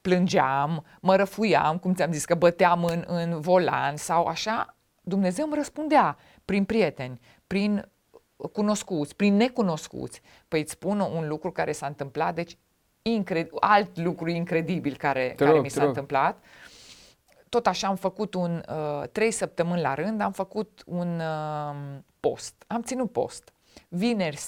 [0.00, 5.54] plângeam, mă răfuiam, cum ți-am zis, că băteam în, în volan sau așa, Dumnezeu îmi
[5.54, 7.88] răspundea prin prieteni, prin
[8.52, 10.20] cunoscuți, prin necunoscuți.
[10.48, 12.58] Păi îți spun un lucru care s-a întâmplat, deci
[13.02, 16.36] incred- alt lucru incredibil care, care rog, mi s-a întâmplat.
[16.36, 16.67] Uh,
[17.48, 21.74] tot așa am făcut un, uh, trei săptămâni la rând, am făcut un uh,
[22.20, 22.64] post.
[22.66, 23.52] Am ținut post.
[23.88, 24.38] Vineri,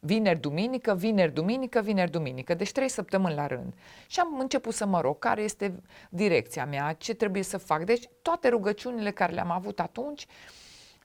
[0.00, 2.54] vineri, duminică, vineri, duminică, vineri, duminică.
[2.54, 3.74] Deci trei săptămâni la rând.
[4.06, 7.84] Și am început să mă rog care este direcția mea, ce trebuie să fac.
[7.84, 10.26] Deci toate rugăciunile care le-am avut atunci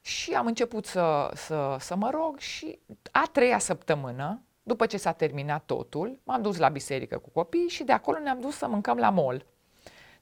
[0.02, 2.78] și am început să, să, să mă rog și
[3.10, 7.84] a treia săptămână, după ce s-a terminat totul, m-am dus la biserică cu copii și
[7.84, 9.46] de acolo ne-am dus să mâncăm la mall.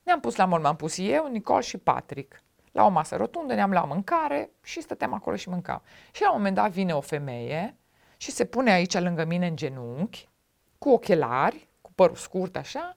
[0.05, 2.43] Ne-am pus la mol, m-am pus eu, Nicol și Patrick.
[2.73, 5.83] La o masă rotundă ne-am luat mâncare și stăteam acolo și mâncam.
[6.13, 7.77] Și la un moment dat vine o femeie
[8.17, 10.29] și se pune aici lângă mine în genunchi,
[10.79, 12.97] cu ochelari, cu părul scurt așa,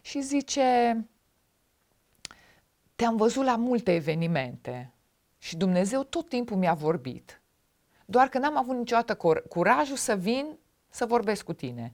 [0.00, 0.96] și zice,
[2.94, 4.92] te-am văzut la multe evenimente
[5.38, 7.40] și Dumnezeu tot timpul mi-a vorbit.
[8.04, 11.92] Doar că n-am avut niciodată curajul să vin să vorbesc cu tine.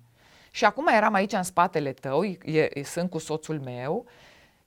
[0.50, 4.06] Și acum eram aici în spatele tău, e, sunt cu soțul meu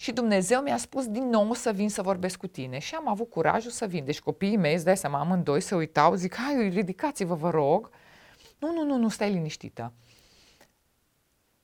[0.02, 3.30] și Dumnezeu mi-a spus din nou să vin să vorbesc cu tine și am avut
[3.30, 4.06] curajul să vin.
[4.06, 7.90] Deci copiii mei, îți dai seama, amândoi se uitau, zic, hai, ridicați-vă, vă rog.
[8.60, 9.94] Nu, nu, nu, nu, stai liniștită.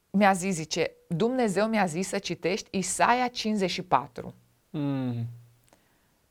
[0.09, 4.33] Mi-a zis, zice, Dumnezeu mi-a zis să citești Isaia 54.
[4.69, 5.25] Mm.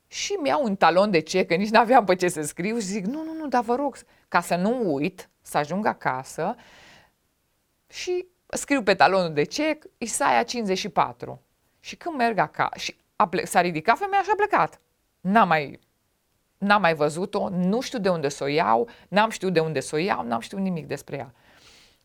[0.07, 3.05] Și mi-au un talon de ce, că nici n-aveam pe ce să scriu și zic,
[3.05, 3.97] nu, nu, nu, dar vă rog,
[4.29, 6.55] ca să nu uit, să ajung acasă
[7.88, 11.40] și scriu pe talonul de cec Isaia 54.
[11.87, 14.81] Și când merg acasă, și a ple- s-a ridicat femeia și a plecat.
[15.20, 15.81] N-am mai,
[16.59, 19.94] n-am mai văzut-o, nu știu de unde să o iau, n-am știut de unde să
[19.94, 21.33] o iau, n-am știut nimic despre ea.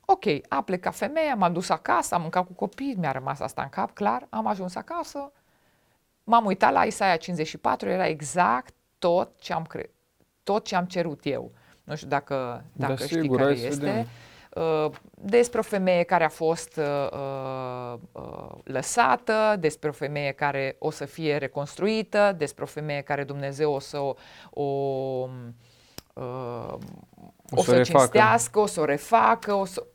[0.05, 3.69] Ok, a plecat femeia, m-am dus acasă, am mâncat cu copii, mi-a rămas asta în
[3.69, 5.31] cap, clar, am ajuns acasă,
[6.23, 9.91] m-am uitat la Isaia 54, era exact tot ce am, cre-
[10.43, 11.51] tot ce am cerut eu.
[11.83, 13.85] Nu știu dacă, Da, dacă știi sigur, care hai să este.
[13.85, 14.07] vedem.
[14.55, 20.91] Uh, despre o femeie care a fost uh, uh, lăsată, despre o femeie care o
[20.91, 24.13] să fie reconstruită, despre o femeie care Dumnezeu o să o,
[24.49, 24.63] o,
[26.13, 26.73] uh,
[27.49, 27.99] o, să să refacă.
[27.99, 29.85] cinstească, o să o refacă, o să...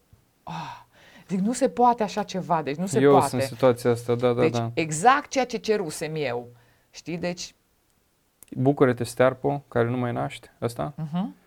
[0.43, 0.85] Ah,
[1.29, 3.29] zic, nu se poate așa ceva, deci nu se eu poate.
[3.29, 4.71] sunt în situația asta, da, da, deci da.
[4.75, 6.49] exact ceea ce cerusem eu.
[6.91, 7.55] Știi, deci...
[8.51, 10.95] Bucură-te, stearpo, care nu mai naște, asta?
[10.95, 11.46] Uh-huh.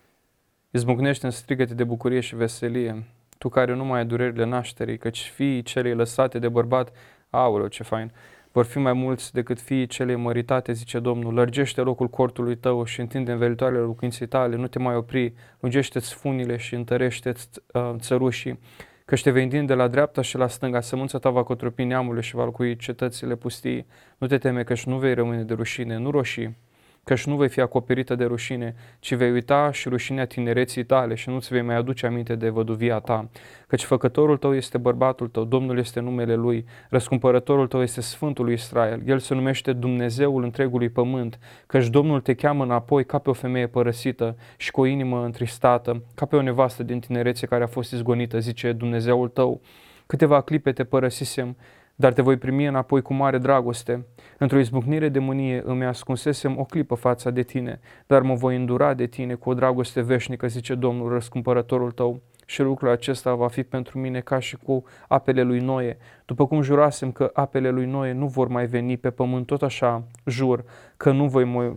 [0.72, 3.04] Izbucnește în strigăte de bucurie și veselie,
[3.38, 6.92] tu care nu mai ai durerile nașterii, căci fiii celei lăsate de bărbat,
[7.30, 8.12] aoleu, ce fain,
[8.52, 13.00] vor fi mai mulți decât fiii celei măritate, zice Domnul, lărgește locul cortului tău și
[13.00, 18.60] întinde învelitoarele locuinței tale, nu te mai opri, lungește-ți funile și întărește-ți uh, țărușii,
[19.06, 22.36] căci te vei întinde la dreapta și la stânga, sămânța ta va cotropi neamurile și
[22.36, 23.86] va locui cetățile pustii.
[24.18, 26.58] Nu te teme, căci nu vei rămâne de rușine, nu roșii,
[27.04, 31.30] căci nu vei fi acoperită de rușine, ci vei uita și rușinea tinereții tale și
[31.30, 33.30] nu-ți vei mai aduce aminte de văduvia ta.
[33.68, 38.54] Căci făcătorul tău este bărbatul tău, Domnul este numele lui, răscumpărătorul tău este Sfântul lui
[38.54, 39.02] Israel.
[39.06, 43.68] El se numește Dumnezeul întregului pământ, căci Domnul te cheamă înapoi ca pe o femeie
[43.68, 47.92] părăsită și cu o inimă întristată, ca pe o nevastă din tinerețe care a fost
[47.92, 49.62] izgonită, zice Dumnezeul tău.
[50.06, 51.58] Câteva clipe te părăsisem,
[52.00, 54.06] dar te voi primi înapoi cu mare dragoste.
[54.38, 58.94] Într-o izbucnire de mânie îmi ascunsesem o clipă fața de tine, dar mă voi îndura
[58.94, 62.22] de tine cu o dragoste veșnică, zice Domnul, răscumpărătorul tău.
[62.46, 65.98] Și lucrul acesta va fi pentru mine ca și cu apele lui Noe.
[66.26, 70.04] După cum jurasem că apele lui Noe nu vor mai veni pe pământ, tot așa
[70.26, 70.64] jur
[70.98, 71.74] că nu, voi mă,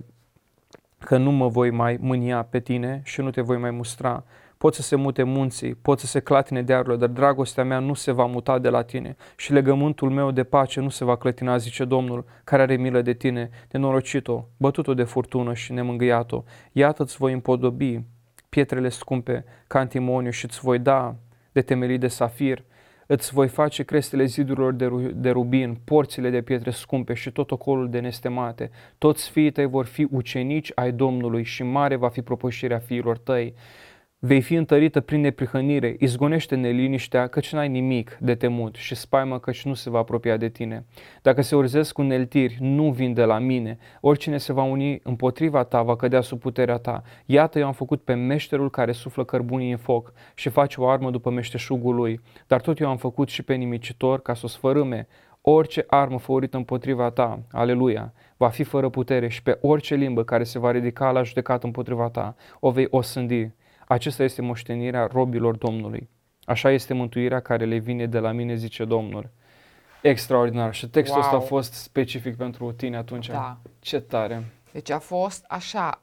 [0.99, 4.25] că nu mă voi mai mânia pe tine și nu te voi mai mustra.
[4.63, 8.13] Pot să se mute munții, pot să se clatine dearurile, dar dragostea mea nu se
[8.13, 11.85] va muta de la tine și legământul meu de pace nu se va clătina, zice
[11.85, 16.43] Domnul, care are milă de tine, nenorocit-o, bătut-o de furtună și nemângâiat-o.
[16.73, 18.01] Iată îți voi împodobi
[18.49, 21.17] pietrele scumpe ca antimoniu și îți voi da
[21.53, 22.65] de temelii de safir,
[23.07, 27.51] îți voi face crestele zidurilor de, ru- de rubin, porțile de pietre scumpe și tot
[27.51, 28.71] ocolul de nestemate.
[28.99, 33.55] Toți fiii tăi vor fi ucenici ai Domnului și mare va fi propășirea fiilor tăi.
[34.25, 39.65] Vei fi întărită prin neprihănire, izgonește neliniștea, căci n-ai nimic de temut și spaimă căci
[39.65, 40.85] nu se va apropia de tine.
[41.23, 43.79] Dacă se urzesc cu neltiri, nu vin de la mine.
[44.01, 47.03] Oricine se va uni împotriva ta va cădea sub puterea ta.
[47.27, 51.11] Iată, eu am făcut pe meșterul care suflă cărbunii în foc și face o armă
[51.11, 52.21] după meșteșugul lui.
[52.47, 55.07] Dar tot eu am făcut și pe nimicitor ca să o sfărâme.
[55.41, 60.45] Orice armă făurită împotriva ta, aleluia, va fi fără putere și pe orice limbă care
[60.45, 63.51] se va ridica la judecat împotriva ta, o vei osândi.
[63.87, 66.09] Acesta este moștenirea robilor Domnului.
[66.45, 69.31] Așa este mântuirea care le vine de la mine, zice Domnul.
[70.03, 70.75] Extraordinar.
[70.75, 71.47] Și textul ăsta a Wow.
[71.47, 73.27] fost specific pentru tine atunci.
[73.29, 73.59] Da.
[73.79, 74.45] Ce tare.
[74.73, 76.03] Deci a fost așa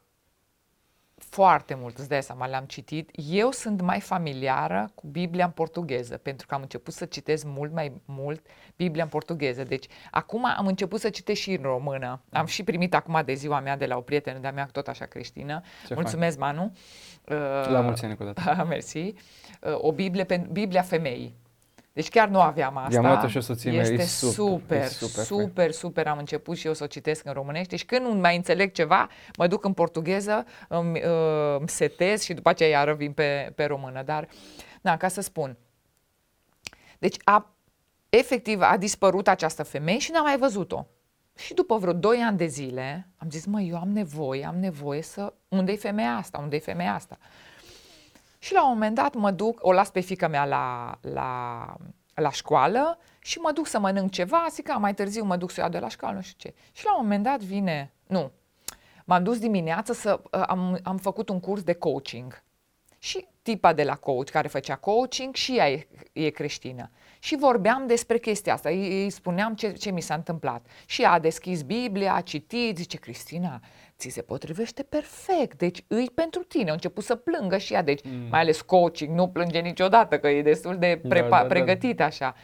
[1.23, 3.09] foarte mult, îți dai seama, le-am citit.
[3.29, 7.73] Eu sunt mai familiară cu Biblia în portugheză, pentru că am început să citesc mult
[7.73, 9.63] mai mult Biblia în portugheză.
[9.63, 12.21] Deci acum am început să citesc și în română.
[12.31, 15.05] Am și primit acum de ziua mea de la o prietenă de-a mea, tot așa
[15.05, 15.61] creștină.
[15.87, 16.75] Ce Mulțumesc, Manu.
[17.29, 17.35] Uh,
[17.67, 18.63] La mulți ani încă o dată.
[18.69, 18.97] Mersi.
[18.97, 19.13] Uh,
[19.73, 21.35] O Biblie, pe, Biblia femeii.
[21.99, 22.93] Deci chiar nu aveam asta.
[22.93, 26.07] I-am luat-o și o soției mele, Este e super, super, e super super, super, super.
[26.07, 29.09] Am început și eu să o citesc în românește și când nu mai înțeleg ceva,
[29.37, 33.65] mă duc în portugheză, îmi, uh, îmi setez și după aceea iară vin pe, pe
[33.65, 34.01] română.
[34.03, 34.27] Dar,
[34.81, 35.57] na, ca să spun.
[36.99, 37.55] Deci, a,
[38.09, 40.85] efectiv, a dispărut această femeie și n-am mai văzut-o.
[41.35, 45.01] Și după vreo 2 ani de zile, am zis, mă, eu am nevoie, am nevoie
[45.01, 45.33] să...
[45.47, 46.37] Unde-i femeia asta?
[46.37, 47.17] Unde-i femeia asta?
[48.39, 51.75] Și la un moment dat mă duc, o las pe fica mea la, la,
[52.13, 55.55] la școală și mă duc să mănânc ceva, zic că mai târziu mă duc să
[55.59, 56.55] o iau de la școală, nu știu ce.
[56.71, 58.31] Și la un moment dat vine, nu,
[59.05, 62.43] m-am dus dimineață să, uh, am, am făcut un curs de coaching.
[62.99, 66.89] Și tipa de la coach, care făcea coaching, și ea e, e creștină.
[67.19, 70.65] Și vorbeam despre chestia asta, îi, îi spuneam ce, ce mi s-a întâmplat.
[70.85, 73.61] Și ea a deschis Biblia, a citit, zice, Cristina,
[73.99, 76.69] ți se potrivește perfect, deci îi pentru tine.
[76.69, 78.27] A început să plângă și ea, deci mm.
[78.29, 81.45] mai ales coaching, nu plânge niciodată, că e destul de Da, prepa- da, da.
[81.45, 82.35] pregătit așa.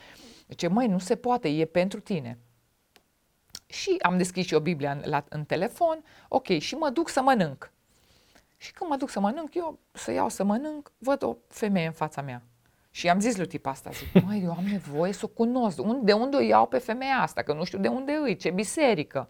[0.47, 2.39] Deci, măi, nu se poate, e pentru tine.
[3.65, 7.21] Și am deschis și o Biblia în, la, în telefon, ok, și mă duc să
[7.21, 7.71] mănânc.
[8.57, 11.91] Și când mă duc să mănânc, eu să iau să mănânc, văd o femeie în
[11.91, 12.41] fața mea.
[12.89, 15.81] Și am zis lui tipa asta, zic, măi, eu am nevoie să o cunosc.
[16.01, 17.41] De unde o iau pe femeia asta?
[17.41, 19.29] Că nu știu de unde îi, ce biserică.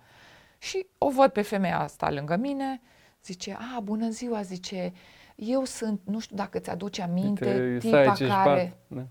[0.57, 2.81] Și o văd pe femeia asta lângă mine,
[3.23, 4.93] zice, a, bună ziua, zice,
[5.35, 8.77] eu sunt, nu știu dacă ți-aduce aminte, Uite, tipa stai, care...
[8.87, 9.07] Da.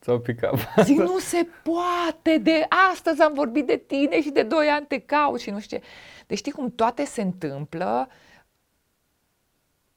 [0.00, 0.54] Ți-au picat.
[0.82, 4.98] Zic, nu se poate, de astăzi am vorbit de tine și de doi ani te
[4.98, 5.84] caut și nu știu ce.
[6.26, 8.08] Deci știi cum toate se întâmplă,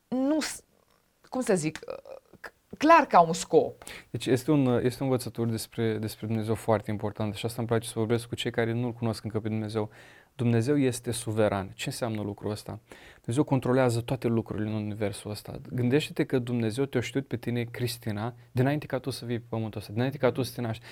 [0.08, 0.38] nu,
[1.30, 1.80] cum să zic,
[2.78, 3.84] clar că au un scop.
[4.10, 7.88] Deci este un, este un învățător despre, despre Dumnezeu foarte important și asta îmi place
[7.88, 9.90] să vorbesc cu cei care nu-L cunosc încă pe Dumnezeu.
[10.36, 11.72] Dumnezeu este suveran.
[11.76, 12.80] Ce înseamnă lucrul ăsta?
[13.16, 15.60] Dumnezeu controlează toate lucrurile în universul ăsta.
[15.74, 19.80] Gândește-te că Dumnezeu te-a știut pe tine, Cristina, dinainte ca tu să vii pe pământul
[19.80, 20.84] ăsta, dinainte ca tu să te naști.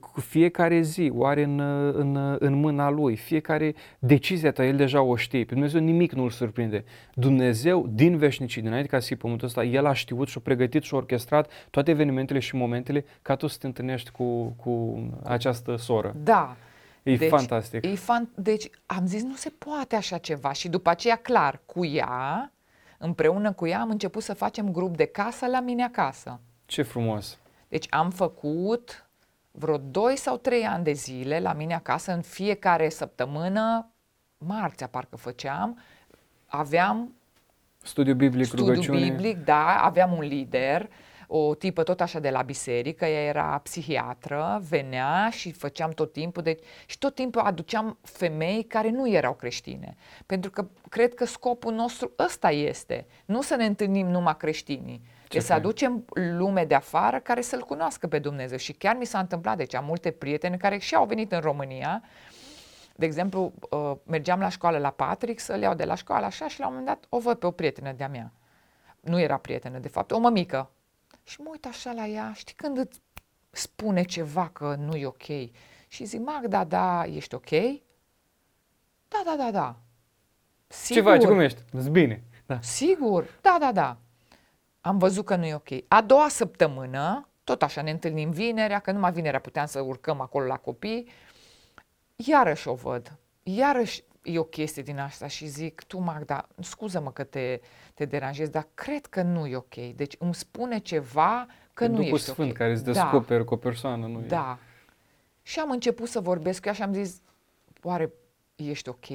[0.00, 1.60] Cu fiecare zi o are în,
[1.94, 5.44] în, în mâna Lui, fiecare decizie ta, El deja o știe.
[5.44, 6.84] Pe Dumnezeu nimic nu îl surprinde.
[7.14, 10.40] Dumnezeu, din veșnicii, dinainte ca să fii pe pământul ăsta, El a știut și a
[10.44, 15.02] pregătit și a orchestrat toate evenimentele și momentele ca tu să te întâlnești cu, cu
[15.24, 16.14] această soră.
[16.22, 16.56] Da.
[17.02, 17.84] E deci, fantastic.
[17.84, 21.84] E fan, deci am zis, nu se poate așa ceva și după aceea, clar, cu
[21.84, 22.52] ea,
[22.98, 26.40] împreună cu ea, am început să facem grup de casă la mine acasă.
[26.66, 27.38] Ce frumos!
[27.68, 29.06] Deci am făcut
[29.50, 33.90] vreo 2 sau 3 ani de zile la mine acasă, în fiecare săptămână,
[34.38, 35.78] marțea parcă făceam,
[36.46, 37.14] aveam
[37.82, 38.98] studiu biblic, studiu rugăciune.
[38.98, 40.88] biblic, da, aveam un lider,
[41.34, 46.42] o tipă tot așa de la biserică, ea era psihiatră, venea și făceam tot timpul,
[46.42, 49.96] deci, și tot timpul aduceam femei care nu erau creștine.
[50.26, 55.40] Pentru că cred că scopul nostru ăsta este, nu să ne întâlnim numai creștinii, ce
[55.40, 58.58] să aducem lume de afară care să-L cunoască pe Dumnezeu.
[58.58, 62.02] Și chiar mi s-a întâmplat, deci am multe prieteni care și au venit în România,
[62.96, 66.60] de exemplu, uh, mergeam la școală la Patrick să-l iau de la școală așa și
[66.60, 68.32] la un moment dat o văd pe o prietenă de-a mea.
[69.00, 70.70] Nu era prietenă, de fapt, o mămică
[71.22, 73.00] și mă uit așa la ea, știi când îți
[73.50, 75.26] spune ceva că nu e ok
[75.88, 77.50] și zic, Magda, da, ești ok?
[79.08, 79.76] Da, da, da, da.
[80.66, 81.02] Sigur.
[81.02, 81.62] Ce faci, cum ești?
[81.72, 82.24] Îți bine.
[82.46, 82.60] Da.
[82.60, 83.96] Sigur, da, da, da.
[84.80, 85.68] Am văzut că nu e ok.
[85.88, 90.46] A doua săptămână, tot așa ne întâlnim vinerea, că numai vinerea puteam să urcăm acolo
[90.46, 91.08] la copii,
[92.16, 93.18] iarăși o văd.
[93.42, 97.60] Iarăși e o chestie din asta și zic, tu Magda, scuză-mă că te,
[97.94, 99.74] te deranjez, dar cred că nu e ok.
[99.94, 102.56] Deci îmi spune ceva că nu Duhul ești Sfânt ok.
[102.56, 102.92] care îți da.
[102.92, 103.44] descoperă da.
[103.44, 104.58] cu o persoană, nu Da.
[104.60, 104.64] E.
[105.42, 107.20] Și am început să vorbesc cu ea și am zis,
[107.82, 108.12] oare
[108.56, 109.06] ești ok?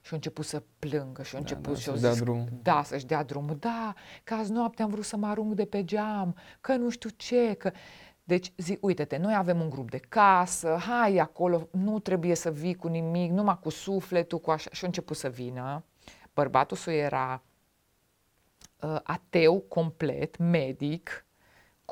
[0.00, 2.48] Și a început să plângă și a început da, da, și a zis, dea drum.
[2.62, 3.56] da, să-și dea drumul.
[3.56, 7.10] Da, că azi noapte am vrut să mă arunc de pe geam, că nu știu
[7.16, 7.70] ce, că...
[8.28, 12.74] Deci zic, uite-te, noi avem un grup de casă, hai acolo, nu trebuie să vii
[12.74, 14.70] cu nimic, numai cu sufletul, cu așa.
[14.72, 15.84] Și a început să vină.
[16.34, 17.42] Bărbatul său era
[18.80, 21.26] uh, ateu complet, medic,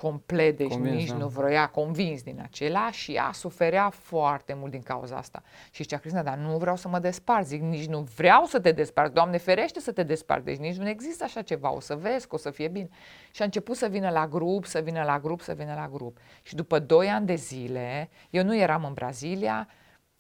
[0.01, 1.17] complet, deci convins, nici da.
[1.17, 5.43] nu vroia, convins din acela și ea suferea foarte mult din cauza asta.
[5.71, 8.73] Și zicea, Cristina, dar nu vreau să mă despart, zic, nici nu vreau să te
[8.73, 12.29] despart, Doamne ferește să te despart, deci nici nu există așa ceva, o să vezi
[12.29, 12.89] că o să fie bine.
[13.31, 16.19] Și a început să vină la grup, să vină la grup, să vină la grup.
[16.43, 19.69] Și după doi ani de zile, eu nu eram în Brazilia,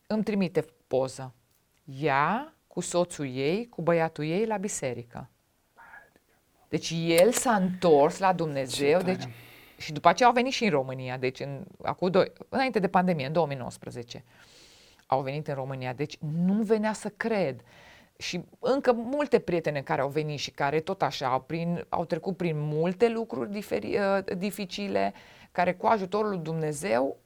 [0.06, 1.34] îmi trimite poză.
[1.84, 5.30] Ea cu soțul ei, cu băiatul ei la biserică.
[6.68, 9.22] Deci el s-a întors la Dumnezeu, deci
[9.76, 13.26] și după aceea au venit și în România, deci în, acum doi, înainte de pandemie,
[13.26, 14.24] în 2019,
[15.06, 15.92] au venit în România.
[15.92, 17.60] Deci nu venea să cred.
[18.18, 22.36] Și încă multe prietene care au venit și care tot așa au, prin, au trecut
[22.36, 25.12] prin multe lucruri diferi, uh, dificile,
[25.52, 27.16] care cu ajutorul lui Dumnezeu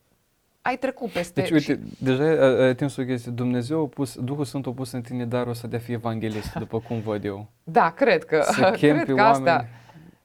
[0.62, 1.40] ai trecut peste...
[1.40, 1.78] Deci, uite, și...
[1.98, 3.32] deja ai atins o chestie.
[3.32, 6.52] Dumnezeu a pus, Duhul Sfânt a pus în tine darul ăsta de a fi evanghelist,
[6.64, 7.46] după cum văd eu.
[7.64, 9.48] Da, cred că, să cred că oameni.
[9.48, 9.68] asta,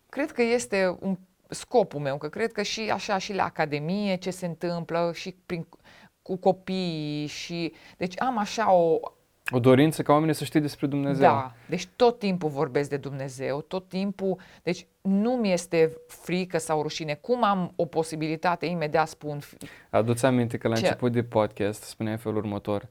[0.09, 1.17] cred că este un
[1.49, 5.67] scopul meu, că cred că și așa și la academie ce se întâmplă și prin,
[6.21, 8.99] cu copiii și deci am așa o
[9.51, 11.29] o dorință ca oamenii să știe despre Dumnezeu.
[11.29, 16.81] Da, deci tot timpul vorbesc de Dumnezeu, tot timpul, deci nu mi este frică sau
[16.81, 17.13] rușine.
[17.13, 19.39] Cum am o posibilitate, imediat spun.
[19.89, 20.81] Aduți aminte că la Ce?
[20.81, 22.87] început de podcast spuneai felul următor.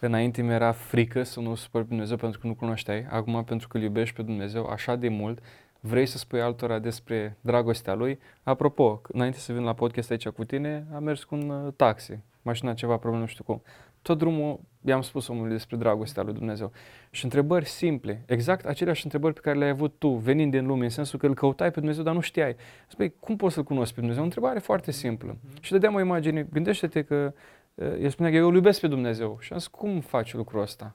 [0.00, 3.68] Înainte mi era frică să nu supăr pe Dumnezeu pentru că nu cunoșteai, acum pentru
[3.68, 5.38] că îl iubești pe Dumnezeu așa de mult,
[5.80, 8.18] vrei să spui altora despre dragostea lui.
[8.42, 12.18] Apropo, înainte să vin la podcast aici cu tine, am mers cu un uh, taxi,
[12.42, 13.62] mașina ceva, problemă, nu știu cum.
[14.02, 16.72] Tot drumul i-am spus omului despre dragostea lui Dumnezeu.
[17.10, 20.90] Și întrebări simple, exact aceleași întrebări pe care le-ai avut tu venind din lume, în
[20.90, 22.56] sensul că îl căutai pe Dumnezeu, dar nu știai.
[22.88, 24.22] Spui, cum poți să-L cunoști pe Dumnezeu?
[24.22, 25.36] O întrebare foarte simplă.
[25.36, 25.60] Mm-hmm.
[25.60, 27.32] Și dădeam o imagine, gândește-te că
[27.74, 29.36] uh, el spunea că eu îl iubesc pe Dumnezeu.
[29.40, 30.94] Și am zis, cum faci lucrul ăsta?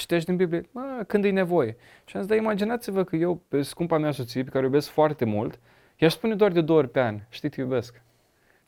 [0.00, 1.76] Citești din Biblie, mă, când e nevoie.
[2.04, 4.88] Și am zis, dar imaginați-vă că eu, pe scumpa mea soție, pe care o iubesc
[4.88, 5.60] foarte mult,
[6.00, 8.02] I-aș spune doar de două ori pe an, știi, te iubesc.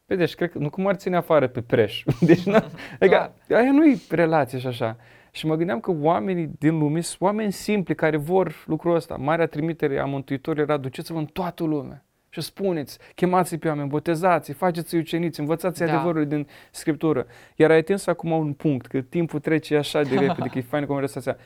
[0.06, 2.02] Păi deci, cred că nu cum ar ține afară pe preș.
[2.20, 2.64] Deci, na,
[3.00, 4.96] adică, aia nu e relație și așa.
[5.30, 9.16] Și mă gândeam că oamenii din lume sunt oameni simpli care vor lucrul ăsta.
[9.16, 14.52] Marea trimitere a Mântuitorului era duceți-vă în toată lumea și spuneți, chemați pe oameni, botezați
[14.52, 15.92] faceți-i uceniți, învățați da.
[15.92, 17.26] adevărul din Scriptură.
[17.56, 20.86] Iar ai atins acum un punct, că timpul trece așa de repede, că e fain
[20.86, 21.36] conversația.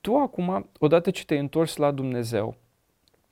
[0.00, 2.56] Tu acum, odată ce te-ai întors la Dumnezeu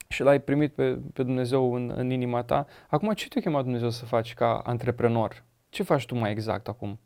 [0.08, 3.90] și l-ai primit pe, pe Dumnezeu în, în inima ta, acum ce te-a chemat Dumnezeu
[3.90, 5.44] să faci ca antreprenor?
[5.68, 6.98] Ce faci tu mai exact acum?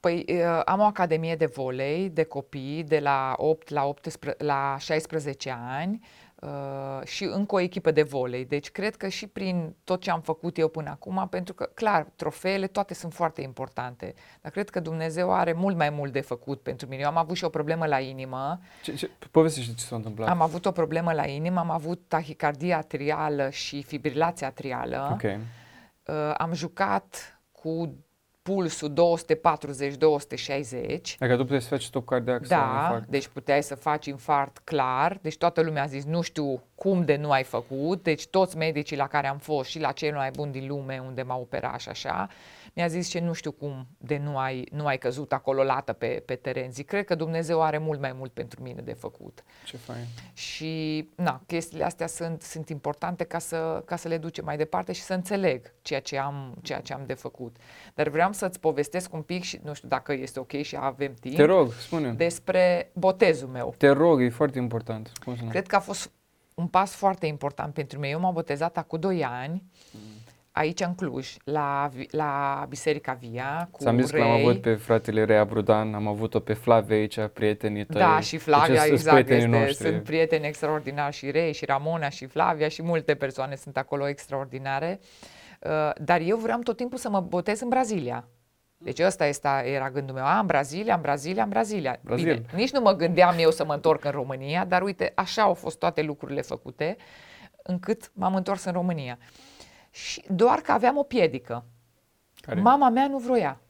[0.00, 5.54] Păi am o academie de volei de copii de la 8 la, 18, la 16
[5.68, 6.00] ani
[6.40, 8.44] uh, și încă o echipă de volei.
[8.44, 12.06] Deci cred că și prin tot ce am făcut eu până acum, pentru că, clar,
[12.16, 16.60] trofeele toate sunt foarte importante, dar cred că Dumnezeu are mult mai mult de făcut
[16.60, 17.02] pentru mine.
[17.02, 18.60] Eu am avut și o problemă la inimă.
[18.82, 20.28] Ce, ce, povestește ce s-a întâmplat.
[20.28, 25.10] Am avut o problemă la inimă, am avut tahicardia atrială și fibrilația atrială.
[25.12, 25.38] Okay.
[26.04, 27.94] Uh, am jucat cu
[28.48, 28.94] pulsul 240-260.
[31.18, 33.08] Dacă tu puteai să faci stop cardiac da, sau infarct.
[33.08, 35.18] deci puteai să faci infart clar.
[35.22, 38.02] Deci toată lumea a zis, nu știu cum de nu ai făcut.
[38.02, 41.22] Deci toți medicii la care am fost și la cei mai buni din lume unde
[41.22, 42.28] m-au operat și așa,
[42.72, 46.22] mi-a zis ce nu știu cum de nu ai, nu ai căzut acolo lată pe,
[46.26, 46.72] pe teren.
[46.72, 49.44] Zic, cred că Dumnezeu are mult mai mult pentru mine de făcut.
[49.64, 50.04] Ce fain.
[50.32, 54.92] Și, na, chestiile astea sunt, sunt importante ca să, ca să le ducem mai departe
[54.92, 57.56] și să înțeleg ceea ce am, ceea ce am de făcut.
[57.94, 61.36] Dar vreau să-ți povestesc un pic și nu știu dacă este ok și avem timp.
[61.36, 63.74] Te rog, spune Despre botezul meu.
[63.78, 65.12] Te rog, e foarte important.
[65.24, 66.10] Cum să Cred că a fost
[66.58, 68.12] un pas foarte important pentru mine.
[68.12, 69.62] Eu m-am botezat acum 2 ani.
[69.92, 70.18] Mm
[70.58, 74.20] aici în Cluj, la, la Biserica Via, cu Ți-am zis Rei.
[74.20, 78.00] că am avut pe fratele Rea Brudan, am avut-o pe Flavia aici, prietenii tăi.
[78.00, 79.74] Da, și Flavia, deci, exact, este, noștri.
[79.74, 85.00] sunt prieteni extraordinari și Rei, și Ramona, și Flavia, și multe persoane sunt acolo extraordinare.
[85.60, 88.28] Uh, dar eu vreau tot timpul să mă botez în Brazilia.
[88.78, 91.98] Deci ăsta este, era gândul meu, a, în Brazilia, în Brazilia, în Brazilia.
[92.02, 92.34] Brazil.
[92.34, 95.54] Bine, nici nu mă gândeam eu să mă întorc în România, dar uite, așa au
[95.54, 96.96] fost toate lucrurile făcute,
[97.62, 99.18] încât m-am întors în România.
[99.20, 99.48] Uh,
[99.90, 101.64] și doar că aveam o piedică.
[102.40, 102.60] Care?
[102.60, 103.60] Mama mea nu vroia.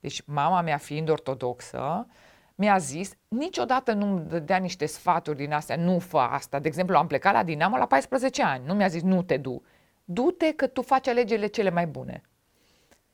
[0.00, 2.06] Deci mama mea fiind ortodoxă,
[2.54, 6.58] mi-a zis, niciodată nu-mi dădea niște sfaturi din astea, nu fă asta.
[6.58, 9.62] De exemplu, am plecat la Dinamo la 14 ani, nu mi-a zis, nu te du.
[10.04, 12.22] Du-te că tu faci alegerile cele mai bune.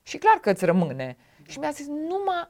[0.09, 1.17] Și clar că îți rămâne.
[1.49, 2.49] Și mi-a zis, numai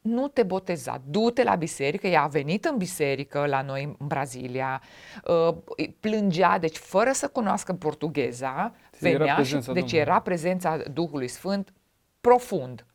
[0.00, 4.82] nu te boteza, du-te la biserică, ea a venit în biserică la noi în Brazilia,
[5.24, 5.56] uh,
[6.00, 9.98] plângea, deci fără să cunoască portugheza, venea era și, deci Domnului.
[9.98, 11.72] era prezența Duhului Sfânt
[12.20, 12.86] profund.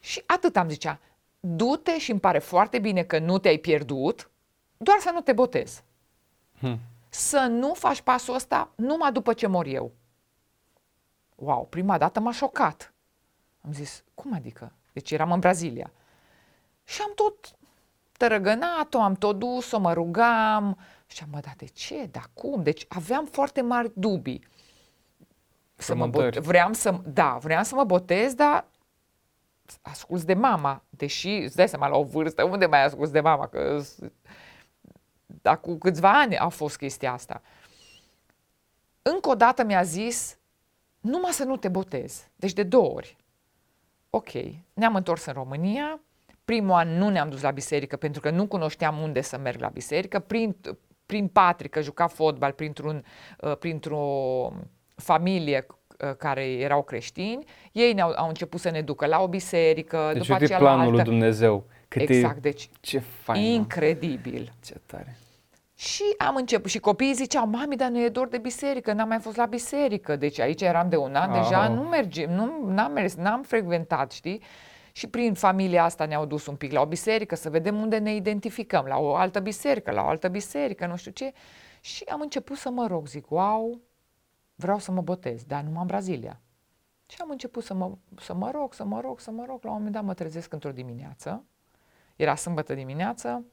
[0.00, 1.00] Și atât am zicea,
[1.40, 4.30] du-te și îmi pare foarte bine că nu te-ai pierdut,
[4.76, 5.84] doar să nu te botezi.
[6.58, 6.78] Hmm.
[7.08, 9.92] Să nu faci pasul ăsta numai după ce mor eu.
[11.34, 12.92] Wow, prima dată m-a șocat.
[13.68, 14.72] Am zis, cum adică?
[14.92, 15.92] Deci eram în Brazilia.
[16.84, 17.56] Și am tot
[18.12, 20.78] tărăgănat-o, am tot dus-o, mă rugam.
[21.06, 22.06] Și am, mă, da, de ce?
[22.06, 22.62] Da, cum?
[22.62, 24.46] Deci aveam foarte mari dubii.
[25.74, 28.66] Să mă bot- vreau să, da, vreau să mă botez, dar
[29.82, 33.46] ascult de mama, deși îți dai seama la o vârstă, unde mai ascult de mama,
[33.46, 33.82] că
[35.26, 37.42] dar cu câțiva ani a fost chestia asta.
[39.02, 40.38] Încă o dată mi-a zis,
[41.00, 42.30] numai să nu te botezi.
[42.36, 43.16] Deci de două ori.
[44.10, 44.30] Ok,
[44.74, 46.00] ne-am întors în România,
[46.44, 49.68] primul an nu ne-am dus la biserică pentru că nu cunoșteam unde să merg la
[49.68, 50.56] biserică, prin,
[51.06, 53.04] prin Patrică juca fotbal printr-un,
[53.40, 54.02] uh, printr-o
[54.94, 55.66] familie
[56.04, 60.26] uh, care erau creștini, ei ne-au au început să ne ducă la o biserică, deci
[60.26, 60.94] după aceea planul la altă.
[60.94, 61.64] lui Dumnezeu.
[61.88, 64.52] Cât exact, deci ce fain, incredibil.
[64.64, 65.16] Ce tare.
[65.78, 69.18] Și am început și copiii ziceau, mami, dar nu e dor de biserică, n-am mai
[69.18, 70.16] fost la biserică.
[70.16, 71.40] Deci aici eram de un an, oh.
[71.42, 74.42] deja nu mergem, nu, n-am mers, n-am frecventat, știi?
[74.92, 78.14] Și prin familia asta ne-au dus un pic la o biserică să vedem unde ne
[78.14, 81.32] identificăm, la o altă biserică, la o altă biserică, nu știu ce.
[81.80, 83.80] Și am început să mă rog, zic, wow,
[84.54, 86.40] vreau să mă botez, dar numai în Brazilia.
[87.06, 89.64] Și am început să mă, să mă rog, să mă rog, să mă rog.
[89.64, 91.44] La un moment dat mă trezesc într-o dimineață,
[92.16, 93.44] era sâmbătă dimineață,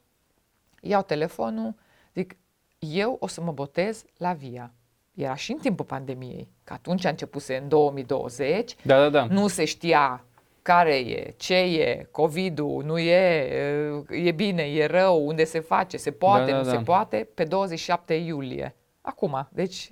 [0.80, 1.74] iau telefonul,
[2.16, 2.36] zic,
[2.78, 4.72] eu o să mă botez la Via.
[5.14, 9.24] Era și în timpul pandemiei, că atunci a început în 2020, da, da, da.
[9.34, 10.24] nu se știa
[10.62, 16.10] care e, ce e, COVID-ul, nu e, e bine, e rău, unde se face, se
[16.10, 16.70] poate, da, da, nu da.
[16.70, 18.74] se poate, pe 27 iulie.
[19.00, 19.90] Acum, deci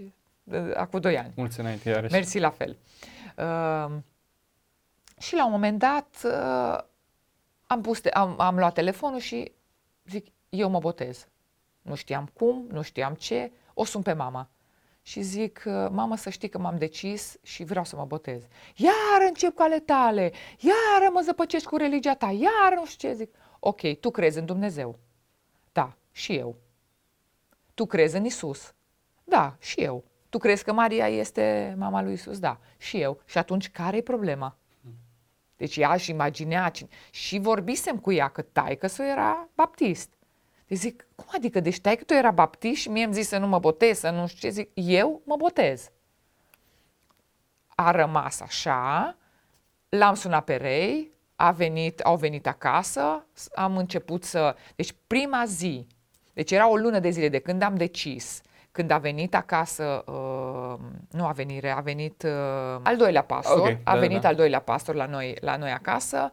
[0.74, 1.32] acum 2 ani.
[1.36, 2.12] Mulți înainte, iarăși.
[2.12, 2.76] Mersi la fel.
[3.36, 3.96] Uh,
[5.18, 6.78] și la un moment dat uh,
[7.66, 9.52] am, pus te- am, am luat telefonul și
[10.04, 11.28] zic, eu mă botez.
[11.85, 14.49] Nu știam cum, nu știam ce, o sun pe mama.
[15.07, 18.43] și zic, uh, mamă să știi că m-am decis și vreau să mă botez.
[18.76, 23.14] Iar încep cu ale tale, iar mă zăpăcești cu religia ta, iar nu știu ce
[23.14, 23.35] zic.
[23.59, 24.99] Ok, tu crezi în Dumnezeu.
[25.72, 26.57] Da, și eu.
[27.74, 28.74] Tu crezi în Isus.
[29.24, 30.05] Da, și eu.
[30.28, 32.39] Tu crezi că Maria este mama lui Isus?
[32.39, 33.20] Da, și eu.
[33.24, 34.57] Și atunci care e problema?
[35.57, 36.72] Deci ea își imaginea
[37.11, 40.11] și vorbisem cu ea că taică să era baptist.
[40.66, 41.60] Deci zic, cum adică?
[41.60, 44.10] Deci tai că tu era baptist și mie îmi zis să nu mă botez, să
[44.10, 44.54] nu știu ce.
[44.54, 45.90] Zic, eu mă botez.
[47.74, 49.16] A rămas așa,
[49.88, 54.56] l-am sunat pe rei, a venit, au venit acasă, am început să...
[54.76, 55.86] Deci prima zi,
[56.32, 60.78] deci era o lună de zile de când am decis, când a venit acasă, uh,
[61.10, 64.28] nu a venit, a venit uh, al doilea pastor, okay, a da, venit da.
[64.28, 66.32] al doilea pastor la noi, la noi acasă,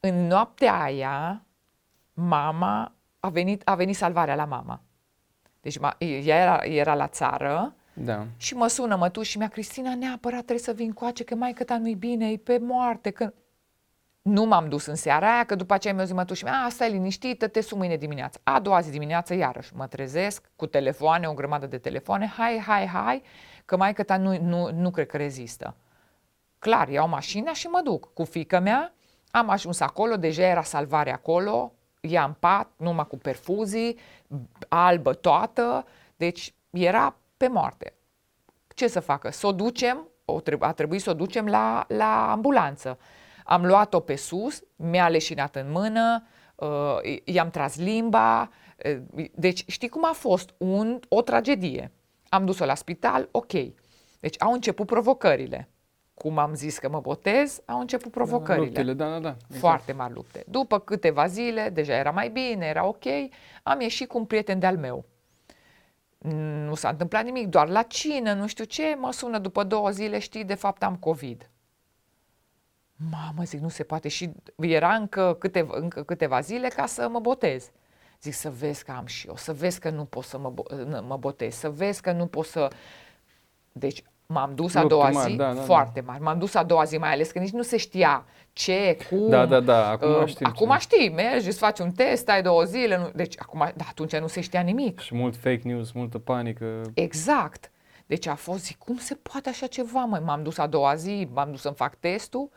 [0.00, 1.44] în noaptea aia,
[2.12, 2.94] mama
[3.24, 4.80] a venit, a venit salvarea la mama.
[5.60, 8.26] Deci ma, ea era, era la țară da.
[8.36, 11.78] și mă sună mătuși și mi-a Cristina, neapărat trebuie să vin coace, că mai ta
[11.78, 13.10] nu-i bine, e pe moarte.
[13.10, 13.32] Că...
[14.22, 17.48] Nu m-am dus în seara aia, că după aceea mi-a zis mătuși, a, stai liniștită,
[17.48, 18.40] te sun mâine dimineață.
[18.42, 22.86] A doua zi dimineață, iarăși, mă trezesc cu telefoane, o grămadă de telefoane, hai, hai,
[22.86, 23.22] hai,
[23.64, 25.74] că mai ta nu, nu, nu cred că rezistă.
[26.58, 28.94] Clar, iau mașina și mă duc cu fică mea,
[29.30, 31.72] am ajuns acolo, deja era salvare acolo,
[32.08, 33.98] ea în pat, numai cu perfuzii,
[34.68, 35.86] albă toată,
[36.16, 37.94] deci era pe moarte.
[38.74, 39.30] Ce să facă?
[39.30, 42.98] Să o ducem, o trebu- a trebuit să o ducem la, la ambulanță.
[43.44, 48.50] Am luat-o pe sus, mi-a leșinat în mână, uh, i-am tras limba,
[49.16, 50.54] uh, deci știi cum a fost?
[50.56, 51.92] Un, o tragedie.
[52.28, 53.52] Am dus-o la spital, ok.
[54.20, 55.71] Deci au început provocările
[56.22, 58.64] cum am zis că mă botez, au început provocările.
[58.64, 59.28] Luptele, da, da, da.
[59.28, 59.60] Exact.
[59.60, 60.44] Foarte mari lupte.
[60.48, 63.04] După câteva zile, deja era mai bine, era ok,
[63.62, 65.04] am ieșit cu un prieten de-al meu.
[66.66, 70.18] Nu s-a întâmplat nimic, doar la cină, nu știu ce, mă sună după două zile,
[70.18, 71.50] știi, de fapt am COVID.
[73.10, 74.08] Mamă, zic, nu se poate.
[74.08, 77.70] Și era încă câteva, încă câteva zile ca să mă botez.
[78.20, 80.52] Zic, să vezi că am și eu, să vezi că nu pot să mă,
[81.06, 82.70] mă botez, să vezi că nu pot să...
[83.72, 84.02] Deci
[84.32, 85.60] M-am dus a doua mari, zi, da, da, da.
[85.60, 86.10] foarte da.
[86.10, 86.22] mari.
[86.22, 89.28] M-am dus a doua zi, mai ales că nici nu se știa ce, cum.
[89.28, 90.46] Da, da, da, acum uh, știm.
[90.46, 90.78] Acum ce.
[90.78, 92.98] știi, mergi, îți faci un test, ai două zile.
[92.98, 95.00] Nu, deci acum, da, atunci nu se știa nimic.
[95.00, 96.80] Și mult fake news, multă panică.
[96.94, 97.70] Exact.
[98.06, 100.20] Deci a fost, zic, cum se poate așa ceva, măi?
[100.20, 102.50] M-am dus a doua zi, m-am dus să-mi fac testul,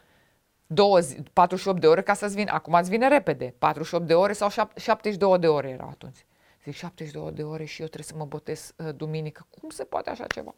[0.67, 2.47] două zi, 48 de ore ca să-ți vin.
[2.51, 3.55] Acum îți vine repede.
[3.57, 6.25] 48 de ore sau 72 de ore era atunci.
[6.63, 9.47] Zic, 72 de ore și eu trebuie să mă botez uh, duminică.
[9.59, 10.53] Cum se poate așa ceva?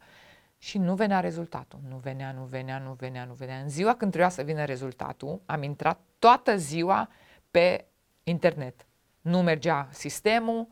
[0.58, 1.78] Și nu venea rezultatul.
[1.88, 3.60] Nu venea, nu venea, nu venea, nu venea.
[3.60, 7.08] În ziua când trebuia să vină rezultatul, am intrat toată ziua
[7.50, 7.84] pe
[8.22, 8.86] internet.
[9.20, 10.68] Nu mergea sistemul,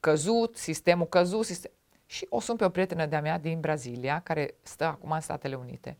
[0.00, 1.70] căzut, sistemul căzut, sistem...
[2.06, 5.54] și o sun pe o prietenă de-a mea din Brazilia, care stă acum în Statele
[5.54, 5.98] Unite.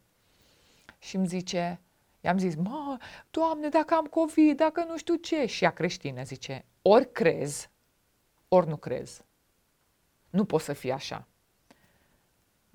[0.98, 1.80] Și îmi zice,
[2.20, 2.96] i-am zis, mă,
[3.30, 5.46] doamne, dacă am COVID, dacă nu știu ce.
[5.46, 7.70] Și ea creștină zice, ori crezi,
[8.48, 9.24] ori nu crezi.
[10.30, 11.26] Nu poți să fie așa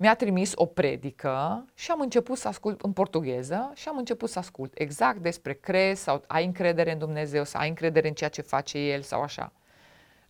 [0.02, 4.38] mi-a trimis o predică și am început să ascult în portugheză și am început să
[4.38, 8.42] ascult exact despre crezi sau ai încredere în Dumnezeu sau ai încredere în ceea ce
[8.42, 9.52] face El sau așa.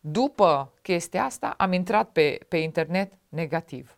[0.01, 3.97] După chestia asta am intrat pe, pe internet negativ.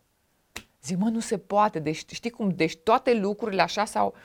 [0.83, 4.15] Zic, mă, nu se poate, deci știi cum, deci toate lucrurile așa sau...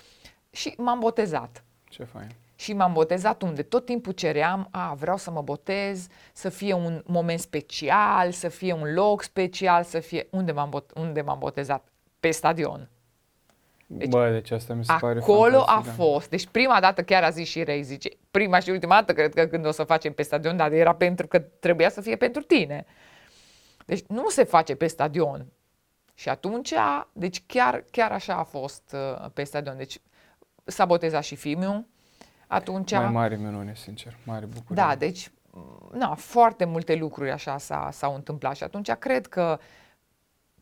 [0.51, 1.65] Și m-am botezat.
[1.89, 2.31] Ce fain
[2.61, 7.03] și m-am botezat unde tot timpul ceream, a, vreau să mă botez, să fie un
[7.07, 10.27] moment special, să fie un loc special, să fie...
[10.31, 11.89] Unde m-am, bot- unde m-am botezat?
[12.21, 12.89] Pe stadion.
[13.87, 15.91] Deci, Bă, deci asta mi se pare Acolo a da.
[15.91, 16.31] fost.
[16.31, 19.47] Deci prima dată chiar a zis și Rei, zice, prima și ultima dată cred că
[19.47, 22.87] când o să facem pe stadion, dar era pentru că trebuia să fie pentru tine.
[23.87, 25.47] Deci nu se face pe stadion.
[26.15, 26.75] Și atunci,
[27.13, 29.77] deci chiar, chiar așa a fost uh, pe stadion.
[29.77, 30.01] Deci
[30.65, 31.85] s-a botezat și filmul,
[32.51, 32.93] atunci...
[32.93, 34.83] Mai mare minune, sincer, mare bucurie.
[34.83, 35.31] Da, deci,
[35.93, 39.59] na, foarte multe lucruri așa s-a, s-au întâmplat și atunci cred că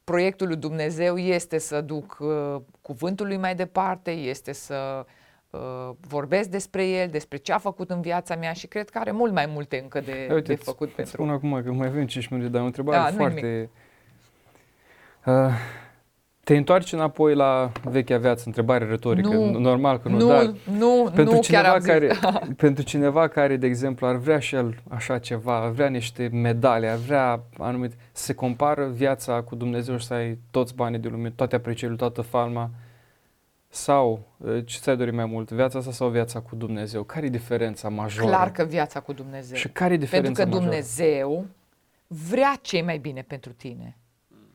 [0.04, 5.06] proiectul lui Dumnezeu este să duc uh, cuvântul lui mai departe, este să
[5.50, 9.10] uh, vorbesc despre el, despre ce a făcut în viața mea și cred că are
[9.10, 11.14] mult mai multe încă de, Uite, de făcut pentru...
[11.14, 13.70] spun acum că mai avem 5 minute, dar o întrebare da, foarte...
[15.26, 15.52] Uh,
[16.48, 21.10] te întoarci înapoi la vechea viață, întrebare retorică, nu, normal că nu, nu dar nu,
[21.14, 22.10] pentru, nu, cineva chiar care,
[22.56, 26.88] pentru cineva care, de exemplu, ar vrea și el așa ceva, ar vrea niște medalii,
[26.88, 31.30] ar vrea anumit, se compară viața cu Dumnezeu și să ai toți banii de lume,
[31.30, 32.70] toate aprecierile, toată falma,
[33.68, 37.02] sau eh, ce ți-ai dori mai mult, viața asta sau viața cu Dumnezeu?
[37.02, 38.26] Care e diferența majoră?
[38.26, 39.56] Clar că viața cu Dumnezeu.
[39.56, 40.70] Și care e diferența Pentru că majoră?
[40.70, 41.46] Dumnezeu
[42.06, 43.96] vrea ce mai bine pentru tine.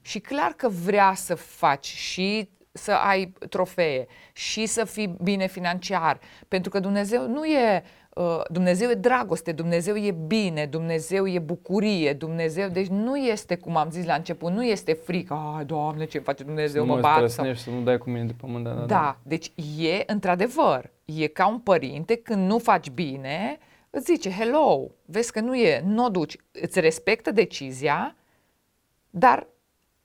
[0.06, 6.20] Și clar că vrea să faci și să ai trofee și să fii bine financiar,
[6.47, 7.84] pentru că Dumnezeu nu e
[8.16, 13.78] uh, Dumnezeu e dragoste, Dumnezeu e bine, Dumnezeu e bucurie, Dumnezeu, deci nu este, cum
[13.78, 17.01] am zis la început, nu este frică, ai, Doamne, ce face Dumnezeu, să mă nu
[17.01, 17.30] bat.
[17.30, 17.54] Sau...
[17.54, 18.64] să nu dai cu mine de pământ.
[18.64, 23.58] Da, da, da, deci e, într-adevăr, e ca un părinte, când nu faci bine,
[23.89, 28.16] îți zice, hello, vezi că nu e, nu o duci, îți respectă decizia,
[29.10, 29.47] dar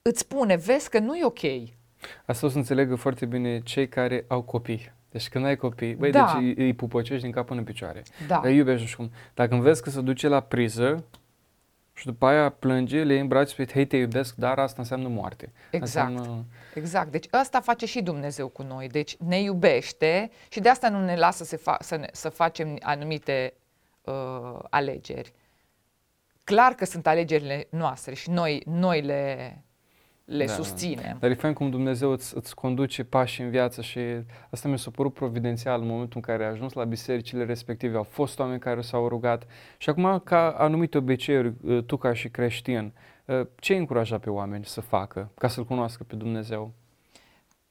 [0.08, 1.40] îți spune, vezi că nu e ok.
[2.26, 4.92] Asta o să înțelegă foarte bine cei care au copii.
[5.10, 6.24] Deci când ai copii, băi, Da.
[6.24, 8.02] deci îi, îi pupăcești din cap până în picioare.
[8.26, 8.40] Da.
[8.44, 9.10] Îi iubești și cum.
[9.34, 11.04] Dacă înveți că se duce la priză
[11.94, 15.08] și după aia plânge, le iei în brațe și hei, te iubesc, dar asta înseamnă
[15.08, 15.52] moarte.
[15.70, 16.08] Exact.
[16.10, 16.44] Înseamnă,
[16.74, 17.10] Exact.
[17.10, 18.88] Deci asta face și Dumnezeu cu noi.
[18.88, 22.76] Deci ne iubește și de asta nu ne lasă să, fa- să, ne, să facem
[22.82, 23.54] anumite
[24.02, 25.32] uh, alegeri.
[26.44, 29.62] Clar că sunt alegerile noastre și noi, noi le,
[30.28, 30.62] le Da, da.
[30.62, 31.16] susținem.
[31.20, 33.98] Dar e fain cum Dumnezeu îți, îți conduce pași în viață și
[34.50, 37.96] asta mi s-a părut providențial în momentul în care ai ajuns la bisericile respective.
[37.96, 39.46] Au fost oameni care s-au rugat
[39.78, 42.92] și acum ca anumite obiceiuri, uh, tu ca și creștin,
[43.24, 46.72] uh, ce îi încuraja pe oameni să facă ca să-L cunoască pe Dumnezeu?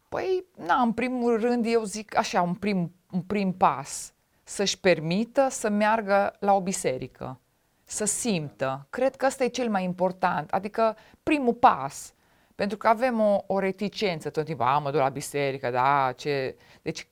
[0.10, 5.48] Păi, na, în primul rând, eu zic așa, un prim, un prim pas, să-și permită
[5.50, 7.40] să meargă la o biserică,
[7.84, 8.88] să simtă.
[8.90, 12.12] Cred că ăsta e cel mai important, adică primul pas.
[12.58, 16.56] Pentru că avem o, o reticență tot timpul, a, mă duc la biserică, da, ce...
[16.82, 17.08] Deci,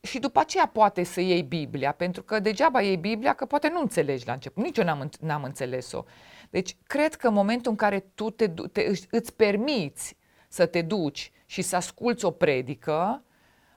[0.00, 3.80] și după aceea poate să iei Biblia, pentru că degeaba iei Biblia, că poate nu
[3.80, 4.62] înțelegi la început.
[4.64, 6.04] Nici eu n-am, în- n-am înțeles-o.
[6.50, 10.16] Deci, cred că în momentul în care tu te, du- te, își- îți permiți
[10.48, 13.22] să te duci și să asculți o predică,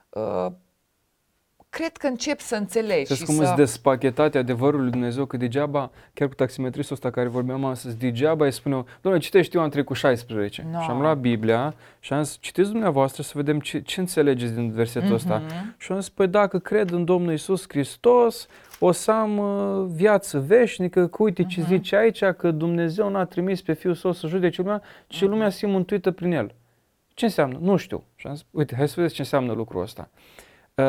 [0.08, 0.46] uh,
[1.70, 3.42] cred că începi să înțelegi Știți și cum să...
[3.42, 8.44] îți despachetate adevărul lui Dumnezeu, că degeaba, chiar cu taximetristul ăsta care vorbeam astăzi, degeaba
[8.44, 10.66] îi spuneau, doamne, citești, eu am trecut 16.
[10.72, 10.80] No.
[10.80, 14.70] Și am luat Biblia și am zis, citiți dumneavoastră să vedem ce, ce înțelegeți din
[14.72, 15.42] versetul ăsta.
[15.46, 15.74] Mhm.
[15.78, 18.46] Și am zis, păi dacă cred în Domnul Isus Hristos,
[18.78, 21.68] o să am uh, viață veșnică, că uite ce Mhm.
[21.68, 25.30] zice aici, că Dumnezeu n-a trimis pe Fiul Său să judece lumea, ci Mhm.
[25.30, 26.54] lumea să fie mântuită prin El.
[27.14, 27.58] Ce înseamnă?
[27.60, 28.04] Nu știu.
[28.16, 30.08] Și am zis, uite, hai să vedeți ce înseamnă lucrul ăsta.
[30.74, 30.84] Uh,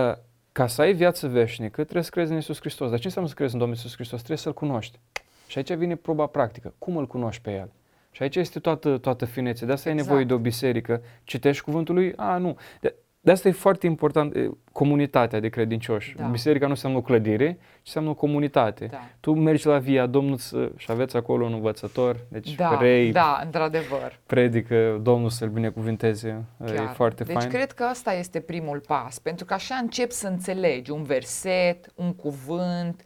[0.52, 2.90] ca să ai viață veșnică, trebuie să crezi în Isus Hristos.
[2.90, 4.18] Dar ce înseamnă să crezi în Domnul Isus Hristos?
[4.18, 5.00] Trebuie să-L cunoști.
[5.48, 6.74] Și aici vine proba practică.
[6.78, 7.72] Cum îl cunoști pe El?
[8.12, 9.68] Și aici este toată, toată finețea.
[9.68, 10.08] De asta Exact.
[10.08, 11.02] e nevoie de o biserică.
[11.24, 12.14] Citești cuvântul lui?
[12.16, 12.58] A, nu.
[12.82, 16.16] De, de asta e foarte important e, comunitatea de credincioși.
[16.18, 16.26] Da.
[16.26, 18.86] Biserica nu înseamnă o clădire, ci înseamnă o comunitate.
[18.86, 18.98] Da.
[19.20, 23.42] Tu mergi la via Domnul să- și aveți acolo un învățător, deci Da, rei, da,
[23.44, 24.20] într-adevăr.
[24.26, 26.44] predică, Domnul să-l binecuvinteze.
[26.66, 26.94] E Chiar.
[26.94, 27.50] foarte deci fain.
[27.50, 32.14] cred că ăsta este primul pas, pentru că așa începi să înțelegi un verset, un
[32.14, 33.02] cuvânt,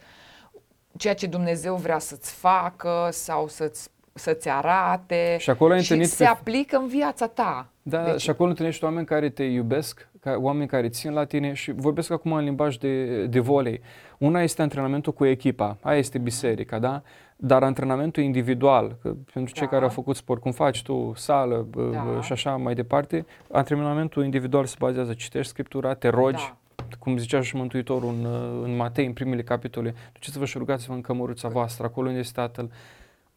[0.98, 6.14] ceea ce Dumnezeu vrea să-ți facă sau să-ți, să-ți arate Și acolo ai și întâlnit
[6.14, 7.68] se pe- aplică în viața ta.
[7.82, 8.22] Da, Deci- deci...
[8.22, 12.12] și acolo întâlnești oameni care te iubesc, ca, oameni care țin la tine și vorbesc
[12.12, 13.82] acum în limbaj de, de volei.
[14.18, 17.02] Una este antrenamentul cu echipa, aia este biserica, da?
[17.36, 19.72] Dar antrenamentul individual, că pentru cei Da.
[19.72, 22.08] care au făcut sport, cum faci tu, sală Da.
[22.14, 22.22] da.
[22.22, 26.86] și așa mai departe, antrenamentul individual se bazează, citești Scriptura, te rogi, Da.
[27.00, 28.26] cum zicea și Mântuitorul în,
[28.64, 32.72] în Matei, în primele capitole, duceți-vă și rugați-vă în cămăruța voastră, acolo unde este Tatăl.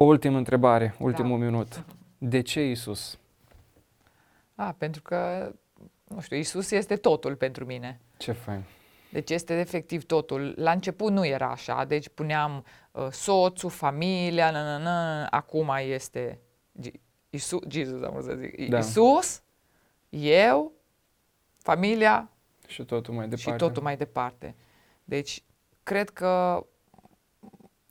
[0.01, 1.85] O ultimă întrebare, ultimul minut.
[2.19, 3.19] De ce Isus?
[4.55, 5.53] A, pentru că,
[6.05, 8.01] nu știu, Isus este totul pentru mine.
[8.17, 8.63] Ce fain.
[9.13, 10.55] Deci este efectiv totul.
[10.57, 16.39] La început nu era așa, deci puneam uh, soțul, familia, na, na, na, acum este
[16.81, 18.79] Gi- Isus, Jesus, am vrut să zic, Da.
[18.79, 19.43] Isus,
[20.09, 20.73] eu,
[21.57, 22.31] familia
[22.67, 23.51] Și totul mai departe.
[23.51, 24.55] și totul mai departe.
[25.05, 25.43] Deci,
[25.83, 26.65] cred că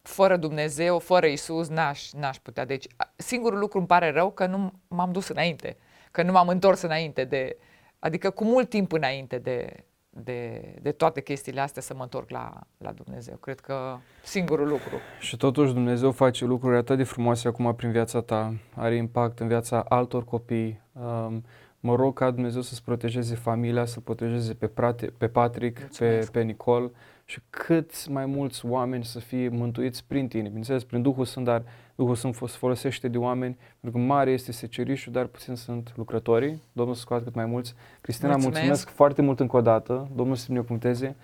[0.08, 2.66] fără Dumnezeu, fără Isus, n-aș, n-aș putea.
[2.66, 5.78] Deci, a- singurul lucru îmi pare rău că nu m-am dus înainte,
[6.12, 7.58] că nu m-am întors înainte de,
[7.99, 12.60] adică cu mult timp înainte de, de, de toate chestiile astea să mă întorc la,
[12.78, 13.36] la Dumnezeu.
[13.36, 14.95] Cred că singurul lucru.
[15.20, 19.47] Și totuși Dumnezeu face lucruri atât de frumoase acum prin viața ta, are impact în
[19.47, 20.82] viața altor copii.
[20.91, 21.43] Um,
[21.80, 26.32] mă rog ca Dumnezeu să-ți protejeze familia, să protejeze pe, prate, pe Patrick, pe, Mulțumesc.
[26.32, 26.91] pe Nicol
[27.30, 30.47] și cât mai mulți oameni să fie mântuiți prin tine.
[30.47, 31.63] Bineînțeles, prin Duhul Sfânt, dar
[31.95, 36.61] Duhul Sfânt se folosește de oameni, pentru că mare este secerișul, dar puțin sunt lucrătorii.
[36.71, 37.73] Domnul să scoată cât mai mulți.
[38.01, 38.59] Cristina, Mulțumesc.
[38.59, 40.09] mulțumesc foarte mult încă o dată.
[40.15, 41.15] Domnul să te binecuvânteze.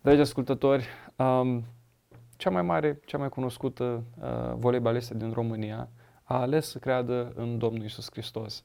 [0.00, 0.86] Dragi ascultători,
[1.16, 1.64] um,
[2.36, 5.88] cea mai mare, cea mai cunoscută uh, voleibalistă din România
[6.22, 8.62] a ales să creadă în Domnul Isus Hristos.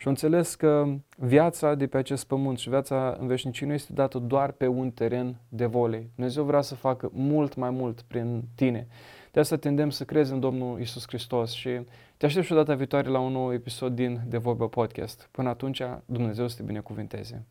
[0.00, 0.84] Și a înțeles că
[1.16, 4.90] viața de pe acest pământ și viața în veșnicie nu este dată doar pe un
[4.90, 6.10] teren de volei.
[6.14, 8.86] Dumnezeu vrea să facă mult mai mult prin tine.
[9.30, 11.80] De asta tindem să crezi în Domnul Isus Hristos și
[12.16, 15.28] te aștept și o data viitoare la un nou episod din De Vorbă Podcast.
[15.30, 17.46] Până atunci, Dumnezeu să te binecuvinteze.